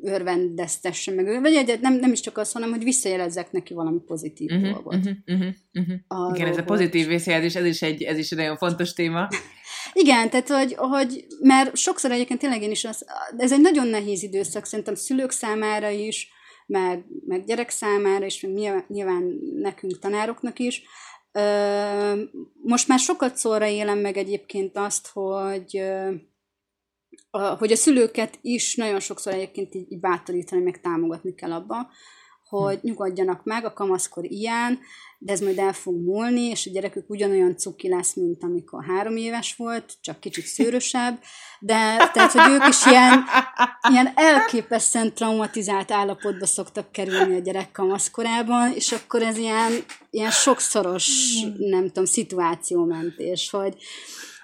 Örvendeztesse 0.05 1.13
meg 1.13 1.41
vagy 1.41 1.55
egyet, 1.55 1.81
nem, 1.81 1.95
nem 1.95 2.13
is 2.13 2.21
csak 2.21 2.39
az, 2.39 2.53
hanem 2.53 2.71
hogy 2.71 2.85
visszajelezzek 2.85 3.53
neki 3.53 3.75
valami 3.75 4.01
pozitív 4.07 4.51
uh-huh, 4.51 4.71
dolgot. 4.71 4.95
Uh-huh, 4.95 5.17
uh-huh, 5.27 5.55
uh-huh. 5.73 6.37
Igen, 6.37 6.49
ez 6.49 6.59
a 6.59 6.65
pozitív 6.65 7.07
visszajelzés, 7.07 7.55
ez 7.55 7.65
is 7.65 7.83
egy, 7.83 8.03
ez 8.03 8.19
is 8.19 8.31
egy 8.31 8.39
nagyon 8.39 8.57
fontos 8.57 8.93
téma. 8.93 9.29
Igen, 9.93 10.31
tehát 10.31 10.49
hogy, 10.49 10.75
hogy, 10.75 11.27
mert 11.41 11.77
sokszor 11.77 12.11
egyébként 12.11 12.41
tényleg 12.41 12.63
én 12.63 12.71
is, 12.71 12.85
az, 12.85 13.05
ez 13.37 13.53
egy 13.53 13.61
nagyon 13.61 13.87
nehéz 13.87 14.23
időszak, 14.23 14.67
szerintem 14.67 14.95
szülők 14.95 15.31
számára 15.31 15.89
is, 15.89 16.29
meg, 16.67 17.05
meg 17.27 17.45
gyerek 17.45 17.71
számára 17.71 18.25
is, 18.25 18.41
meg 18.41 18.53
nyilván, 18.53 18.85
nyilván 18.89 19.39
nekünk 19.57 19.99
tanároknak 19.99 20.59
is. 20.59 20.83
Most 22.63 22.89
már 22.89 22.99
sokat 22.99 23.37
szóra 23.37 23.67
élem 23.67 23.99
meg 23.99 24.17
egyébként 24.17 24.77
azt, 24.77 25.09
hogy 25.13 25.83
a, 27.31 27.41
hogy 27.41 27.73
a 27.73 27.77
szülőket 27.77 28.39
is 28.43 28.75
nagyon 28.75 29.01
sokszor 29.01 29.33
egyébként 29.33 29.75
így, 29.75 29.93
így 29.93 30.01
bátorítani, 30.01 30.63
meg 30.63 30.81
támogatni 30.81 31.35
kell 31.35 31.53
abba, 31.53 31.91
hogy 32.49 32.79
nyugodjanak 32.83 33.45
meg, 33.45 33.65
a 33.65 33.73
kamaszkor 33.73 34.25
ilyen, 34.25 34.79
de 35.19 35.33
ez 35.33 35.41
majd 35.41 35.59
el 35.59 35.73
fog 35.73 35.95
múlni, 36.05 36.41
és 36.41 36.67
a 36.67 36.71
gyerekük 36.71 37.11
ugyanolyan 37.11 37.57
cuki 37.57 37.89
lesz, 37.89 38.15
mint 38.15 38.43
amikor 38.43 38.85
három 38.85 39.17
éves 39.17 39.57
volt, 39.57 39.93
csak 40.01 40.21
kicsit 40.21 40.45
szőrösebb, 40.45 41.19
de 41.61 42.11
tehát, 42.13 42.33
hogy 42.33 42.53
ők 42.53 42.69
is 42.69 42.87
ilyen, 42.87 43.25
ilyen 43.91 44.13
elképesztően 44.15 45.15
traumatizált 45.15 45.91
állapotba 45.91 46.47
szoktak 46.47 46.93
kerülni 46.93 47.35
a 47.35 47.41
gyerek 47.41 47.73
kamaszkorában, 47.73 48.73
és 48.73 48.93
akkor 48.93 49.23
ez 49.23 49.37
ilyen, 49.37 49.73
ilyen 50.11 50.31
sokszoros, 50.31 51.35
nem 51.59 51.87
tudom, 51.87 52.05
szituációmentés, 52.05 53.51
hogy, 53.51 53.77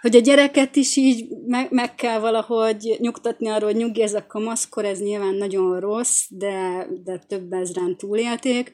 hogy 0.01 0.16
a 0.16 0.20
gyereket 0.20 0.76
is 0.76 0.96
így 0.96 1.28
meg, 1.46 1.70
meg 1.70 1.94
kell 1.94 2.18
valahogy 2.18 2.96
nyugtatni 2.98 3.48
arról, 3.48 3.70
hogy 3.70 3.80
nyugi, 3.80 4.03
ez 4.03 4.14
a 4.14 4.26
kamaszkor, 4.26 4.84
ez 4.84 5.01
nyilván 5.01 5.34
nagyon 5.34 5.80
rossz, 5.80 6.24
de, 6.28 6.86
de 7.05 7.18
több 7.18 7.53
ezren 7.53 7.96
túlélték, 7.96 8.72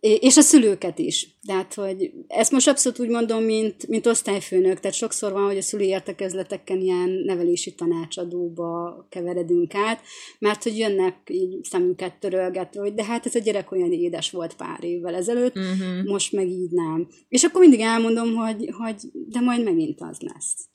és 0.00 0.36
a 0.36 0.40
szülőket 0.40 0.98
is. 0.98 1.38
Tehát, 1.46 1.74
hogy 1.74 2.12
ezt 2.26 2.52
most 2.52 2.68
abszolút 2.68 2.98
úgy 2.98 3.08
mondom, 3.08 3.42
mint, 3.42 3.88
mint 3.88 4.06
osztályfőnök, 4.06 4.80
tehát 4.80 4.96
sokszor 4.96 5.32
van, 5.32 5.46
hogy 5.46 5.56
a 5.56 5.62
szülői 5.62 5.86
értekezleteken 5.86 6.80
ilyen 6.80 7.08
nevelési 7.24 7.74
tanácsadóba 7.74 9.06
keveredünk 9.08 9.74
át, 9.74 10.02
mert 10.38 10.62
hogy 10.62 10.78
jönnek 10.78 11.16
így 11.26 11.64
szemünket 11.64 12.20
törölgetve, 12.20 12.80
hogy 12.80 12.94
de 12.94 13.04
hát 13.04 13.26
ez 13.26 13.34
a 13.34 13.38
gyerek 13.38 13.72
olyan 13.72 13.92
édes 13.92 14.30
volt 14.30 14.56
pár 14.56 14.84
évvel 14.84 15.14
ezelőtt, 15.14 15.56
uh-huh. 15.56 16.04
most 16.04 16.32
meg 16.32 16.48
így 16.48 16.70
nem. 16.70 17.08
És 17.28 17.42
akkor 17.42 17.60
mindig 17.60 17.80
elmondom, 17.80 18.34
hogy, 18.34 18.70
hogy 18.78 18.96
de 19.12 19.40
majd 19.40 19.64
megint 19.64 20.00
az 20.00 20.18
lesz. 20.20 20.68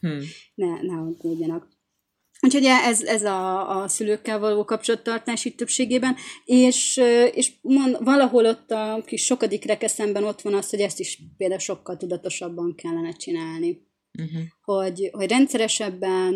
Hmm. 0.00 0.18
ne, 0.54 0.82
ne 0.82 0.94
aggódjanak. 0.94 1.77
Úgyhogy 2.40 2.64
ez, 2.64 3.02
ez 3.02 3.24
a, 3.24 3.82
a 3.82 3.88
szülőkkel 3.88 4.38
való 4.38 4.64
kapcsolattartás 4.64 5.44
itt 5.44 5.56
többségében, 5.56 6.16
és, 6.44 7.00
és 7.32 7.52
mond, 7.62 7.96
valahol 8.04 8.46
ott 8.46 8.70
a 8.70 9.02
kis 9.06 9.24
sokadik 9.24 9.64
rekeszemben 9.64 10.24
ott 10.24 10.40
van 10.40 10.54
az, 10.54 10.70
hogy 10.70 10.80
ezt 10.80 11.00
is 11.00 11.22
például 11.36 11.60
sokkal 11.60 11.96
tudatosabban 11.96 12.74
kellene 12.74 13.12
csinálni. 13.12 13.86
Uh-huh. 14.18 14.42
Hogy, 14.62 15.08
hogy 15.12 15.28
rendszeresebben, 15.28 16.34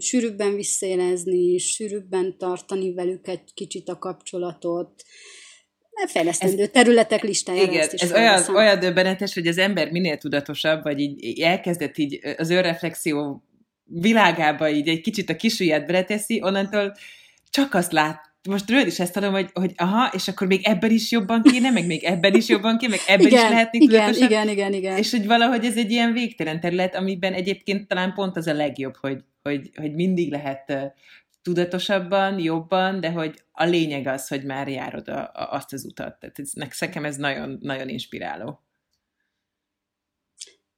sűrűbben 0.00 0.54
visszaélezni, 0.54 1.58
sűrűbben 1.58 2.38
tartani 2.38 2.94
velük 2.94 3.28
egy 3.28 3.54
kicsit 3.54 3.88
a 3.88 3.98
kapcsolatot, 3.98 5.02
fejlesztendő 6.06 6.62
ez, 6.62 6.68
területek 6.72 7.22
listájára 7.22 7.72
igen, 7.72 7.88
ez 7.92 8.12
olyan, 8.12 8.54
olyan 8.54 8.78
döbbenetes, 8.78 9.34
hogy 9.34 9.46
az 9.46 9.58
ember 9.58 9.90
minél 9.90 10.18
tudatosabb, 10.18 10.82
vagy 10.82 11.00
így 11.00 11.40
elkezdett 11.40 11.98
így 11.98 12.20
az 12.36 12.50
önreflexió 12.50 13.44
világába 14.00 14.70
így 14.70 14.88
egy 14.88 15.00
kicsit 15.00 15.30
a 15.30 15.36
kisujját 15.36 15.86
beleteszi, 15.86 16.42
onnantól 16.42 16.94
csak 17.50 17.74
azt 17.74 17.92
lát, 17.92 18.32
most 18.48 18.70
rövid 18.70 18.86
is 18.86 19.00
ezt 19.00 19.12
tudom, 19.12 19.32
hogy, 19.32 19.50
hogy 19.52 19.72
aha, 19.76 20.10
és 20.14 20.28
akkor 20.28 20.46
még 20.46 20.60
ebben 20.62 20.90
is 20.90 21.10
jobban 21.10 21.42
kéne, 21.42 21.70
meg 21.70 21.86
még 21.86 22.04
ebben 22.04 22.34
is 22.34 22.48
jobban 22.48 22.78
kéne, 22.78 22.90
meg 22.90 23.00
ebben 23.06 23.26
igen, 23.26 23.44
is 23.44 23.50
lehetni 23.50 23.78
igen, 23.78 23.88
tudatosabb. 23.88 24.30
Igen, 24.30 24.48
igen, 24.48 24.72
igen. 24.72 24.96
És 24.96 25.10
hogy 25.10 25.26
valahogy 25.26 25.64
ez 25.64 25.76
egy 25.76 25.90
ilyen 25.90 26.12
végtelen 26.12 26.60
terület, 26.60 26.94
amiben 26.94 27.32
egyébként 27.32 27.88
talán 27.88 28.14
pont 28.14 28.36
az 28.36 28.46
a 28.46 28.52
legjobb, 28.52 28.96
hogy, 28.96 29.24
hogy, 29.42 29.70
hogy 29.74 29.94
mindig 29.94 30.30
lehet 30.30 30.94
tudatosabban, 31.42 32.38
jobban, 32.38 33.00
de 33.00 33.10
hogy 33.10 33.42
a 33.52 33.64
lényeg 33.64 34.06
az, 34.06 34.28
hogy 34.28 34.44
már 34.44 34.68
járod 34.68 35.08
a, 35.08 35.20
a, 35.20 35.52
azt 35.52 35.72
az 35.72 35.84
utat. 35.84 36.18
Tehát 36.18 36.38
ez, 36.38 36.52
nekem 36.78 37.04
ez 37.04 37.16
nagyon, 37.16 37.58
nagyon 37.60 37.88
inspiráló. 37.88 38.62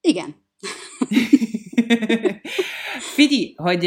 Igen. 0.00 0.34
Figyelj, 3.14 3.54
hogy 3.56 3.84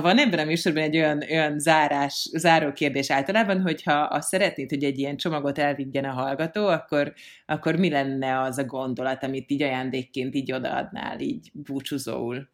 van 0.00 0.18
ebben 0.18 0.38
a 0.38 0.44
műsorban 0.44 0.82
egy 0.82 0.96
olyan, 0.96 1.22
olyan 1.30 1.58
zárás, 1.58 2.28
záró 2.32 2.72
kérdés 2.72 3.10
általában, 3.10 3.60
hogyha 3.60 3.92
azt 3.92 4.28
szeretnéd, 4.28 4.70
hogy 4.70 4.84
egy 4.84 4.98
ilyen 4.98 5.16
csomagot 5.16 5.58
elvigyen 5.58 6.04
a 6.04 6.12
hallgató, 6.12 6.66
akkor, 6.66 7.12
akkor 7.46 7.76
mi 7.76 7.90
lenne 7.90 8.40
az 8.40 8.58
a 8.58 8.64
gondolat, 8.64 9.22
amit 9.22 9.50
így 9.50 9.62
ajándékként 9.62 10.34
így 10.34 10.52
odaadnál, 10.52 11.20
így 11.20 11.50
búcsúzóul? 11.52 12.48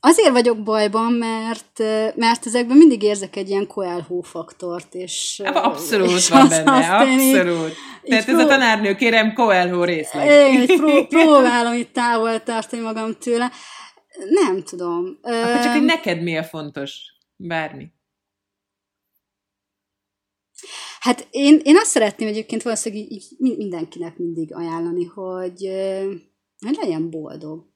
Azért 0.00 0.30
vagyok 0.30 0.62
bajban, 0.62 1.12
mert, 1.12 1.78
mert 2.16 2.46
ezekben 2.46 2.76
mindig 2.76 3.02
érzek 3.02 3.36
egy 3.36 3.48
ilyen 3.48 3.66
Coelho 3.66 4.20
faktort, 4.20 4.94
és... 4.94 5.42
Abszolút 5.44 6.10
és 6.10 6.28
van 6.28 6.48
benne, 6.64 6.96
abszolút. 6.96 7.72
Tehát 8.02 8.24
pró- 8.24 8.38
ez 8.38 8.44
a 8.44 8.46
tanárnő, 8.46 8.94
kérem, 8.94 9.32
Coelho 9.32 9.84
részleg. 9.84 10.26
Én 10.26 10.66
pró- 10.66 11.06
próbálom 11.16 11.72
itt 11.74 11.92
távol 11.92 12.42
tartani 12.42 12.82
magam 12.82 13.14
tőle. 13.18 13.50
Nem 14.28 14.62
tudom. 14.62 15.18
Akkor 15.22 15.62
csak, 15.62 15.72
hogy 15.72 15.84
neked 15.84 16.22
mi 16.22 16.36
a 16.36 16.44
fontos? 16.44 16.98
Bármi. 17.36 17.94
Hát 21.00 21.26
én, 21.30 21.60
én 21.64 21.76
azt 21.76 21.90
szeretném 21.90 22.28
egyébként 22.28 22.62
valószínűleg 22.62 23.10
így 23.10 23.24
mindenkinek 23.38 24.16
mindig 24.18 24.54
ajánlani, 24.54 25.04
hogy, 25.04 25.70
hogy 26.66 26.76
legyen 26.80 27.10
boldog 27.10 27.74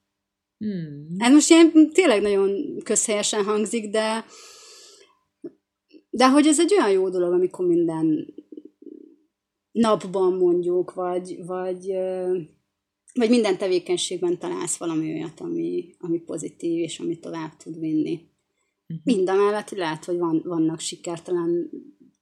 Hmm. 0.60 1.06
Hát 1.18 1.32
most 1.32 1.50
ilyen 1.50 1.90
tényleg 1.92 2.22
nagyon 2.22 2.78
közhelyesen 2.82 3.44
hangzik, 3.44 3.90
de 3.90 4.24
de 6.10 6.28
hogy 6.28 6.46
ez 6.46 6.60
egy 6.60 6.72
olyan 6.72 6.90
jó 6.90 7.08
dolog, 7.08 7.32
amikor 7.32 7.66
minden 7.66 8.34
napban 9.72 10.32
mondjuk, 10.32 10.94
vagy, 10.94 11.44
vagy, 11.46 11.86
vagy 13.14 13.28
minden 13.28 13.58
tevékenységben 13.58 14.38
találsz 14.38 14.76
valami 14.76 15.12
olyat, 15.12 15.40
ami, 15.40 15.94
ami 15.98 16.18
pozitív, 16.18 16.78
és 16.78 16.98
ami 16.98 17.18
tovább 17.18 17.56
tud 17.56 17.78
vinni. 17.78 18.12
Uh-huh. 18.12 19.04
Mind 19.04 19.28
a 19.28 19.34
mellett, 19.34 19.68
hogy 19.68 19.78
lehet, 19.78 20.04
hogy 20.04 20.18
van, 20.18 20.42
vannak 20.44 20.80
sikertelen 20.80 21.70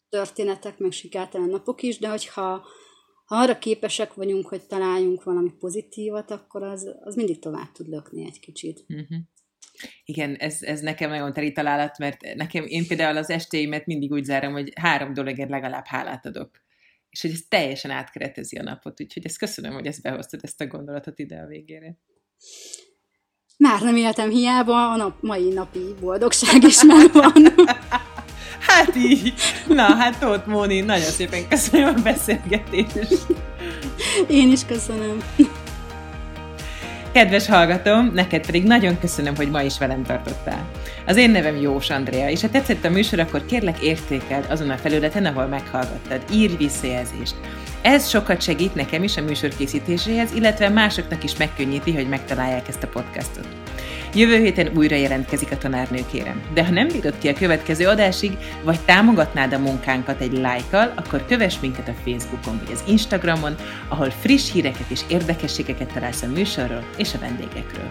történetek, 0.08 0.78
meg 0.78 0.92
sikertelen 0.92 1.48
napok 1.48 1.82
is, 1.82 1.98
de 1.98 2.08
hogyha 2.08 2.66
ha 3.28 3.36
arra 3.36 3.58
képesek 3.58 4.14
vagyunk, 4.14 4.46
hogy 4.46 4.62
találjunk 4.62 5.22
valami 5.22 5.50
pozitívat, 5.58 6.30
akkor 6.30 6.62
az, 6.62 6.94
az 7.00 7.14
mindig 7.14 7.38
tovább 7.38 7.72
tud 7.72 7.88
lökni 7.88 8.24
egy 8.24 8.40
kicsit. 8.40 8.84
Uh-huh. 8.88 9.18
Igen, 10.04 10.34
ez, 10.34 10.62
ez 10.62 10.80
nekem 10.80 11.10
nagyon 11.10 11.32
teri 11.32 11.52
találat, 11.52 11.98
mert 11.98 12.34
nekem, 12.34 12.64
én 12.66 12.86
például 12.86 13.16
az 13.16 13.30
estéimet 13.30 13.86
mindig 13.86 14.12
úgy 14.12 14.24
zárom, 14.24 14.52
hogy 14.52 14.72
három 14.74 15.12
dologért 15.12 15.50
legalább 15.50 15.84
hálát 15.86 16.26
adok. 16.26 16.50
És 17.10 17.20
hogy 17.20 17.30
ez 17.30 17.42
teljesen 17.48 17.90
átkeretezi 17.90 18.56
a 18.56 18.62
napot, 18.62 19.00
úgyhogy 19.00 19.24
ezt 19.24 19.38
köszönöm, 19.38 19.72
hogy 19.72 19.86
ezt 19.86 20.02
behoztad, 20.02 20.40
ezt 20.42 20.60
a 20.60 20.66
gondolatot 20.66 21.18
ide 21.18 21.36
a 21.36 21.46
végére. 21.46 21.98
Már 23.56 23.80
nem 23.82 23.96
éltem 23.96 24.30
hiába, 24.30 24.92
a 24.92 24.96
nap, 24.96 25.22
mai 25.22 25.48
napi 25.48 25.94
boldogság 26.00 26.62
is 26.62 26.82
megvan. 26.82 27.32
Hát 28.60 28.96
így. 28.96 29.34
Na, 29.66 29.82
hát 29.82 30.18
Tóth 30.18 30.46
Móni, 30.46 30.80
nagyon 30.80 31.10
szépen 31.10 31.48
köszönöm 31.48 31.94
a 31.96 32.00
beszélgetést. 32.02 33.26
Én 34.28 34.52
is 34.52 34.60
köszönöm. 34.66 35.22
Kedves 37.12 37.46
hallgatom, 37.46 38.10
neked 38.14 38.46
pedig 38.46 38.64
nagyon 38.64 38.98
köszönöm, 38.98 39.36
hogy 39.36 39.50
ma 39.50 39.62
is 39.62 39.78
velem 39.78 40.02
tartottál. 40.02 40.68
Az 41.06 41.16
én 41.16 41.30
nevem 41.30 41.56
Jós 41.56 41.90
Andrea, 41.90 42.28
és 42.28 42.40
ha 42.40 42.50
tetszett 42.50 42.84
a 42.84 42.90
műsor, 42.90 43.18
akkor 43.18 43.46
kérlek 43.46 43.80
értékeld 43.80 44.46
azon 44.50 44.70
a 44.70 44.76
felületen, 44.76 45.26
ahol 45.26 45.46
meghallgattad. 45.46 46.22
Írj 46.32 46.56
visszajelzést. 46.56 47.34
Ez 47.82 48.08
sokat 48.08 48.42
segít 48.42 48.74
nekem 48.74 49.02
is 49.02 49.16
a 49.16 49.22
műsor 49.22 49.56
készítéséhez, 49.56 50.32
illetve 50.32 50.68
másoknak 50.68 51.24
is 51.24 51.36
megkönnyíti, 51.36 51.94
hogy 51.94 52.08
megtalálják 52.08 52.68
ezt 52.68 52.82
a 52.82 52.88
podcastot. 52.88 53.48
Jövő 54.14 54.38
héten 54.38 54.70
újra 54.76 54.96
jelentkezik 54.96 55.52
a 55.52 55.58
tanárnőkérem. 55.58 56.42
De 56.54 56.64
ha 56.64 56.72
nem 56.72 56.88
bírod 56.88 57.18
ki 57.18 57.28
a 57.28 57.32
következő 57.32 57.86
adásig, 57.86 58.32
vagy 58.62 58.80
támogatnád 58.80 59.52
a 59.52 59.58
munkánkat 59.58 60.20
egy 60.20 60.32
lájkkal, 60.32 60.92
akkor 60.96 61.26
kövess 61.26 61.60
minket 61.60 61.88
a 61.88 61.94
Facebookon 62.04 62.60
vagy 62.64 62.72
az 62.72 62.82
Instagramon, 62.86 63.54
ahol 63.88 64.10
friss 64.10 64.52
híreket 64.52 64.90
és 64.90 65.00
érdekességeket 65.08 65.92
találsz 65.92 66.22
a 66.22 66.26
műsorról 66.26 66.84
és 66.96 67.14
a 67.14 67.18
vendégekről. 67.18 67.90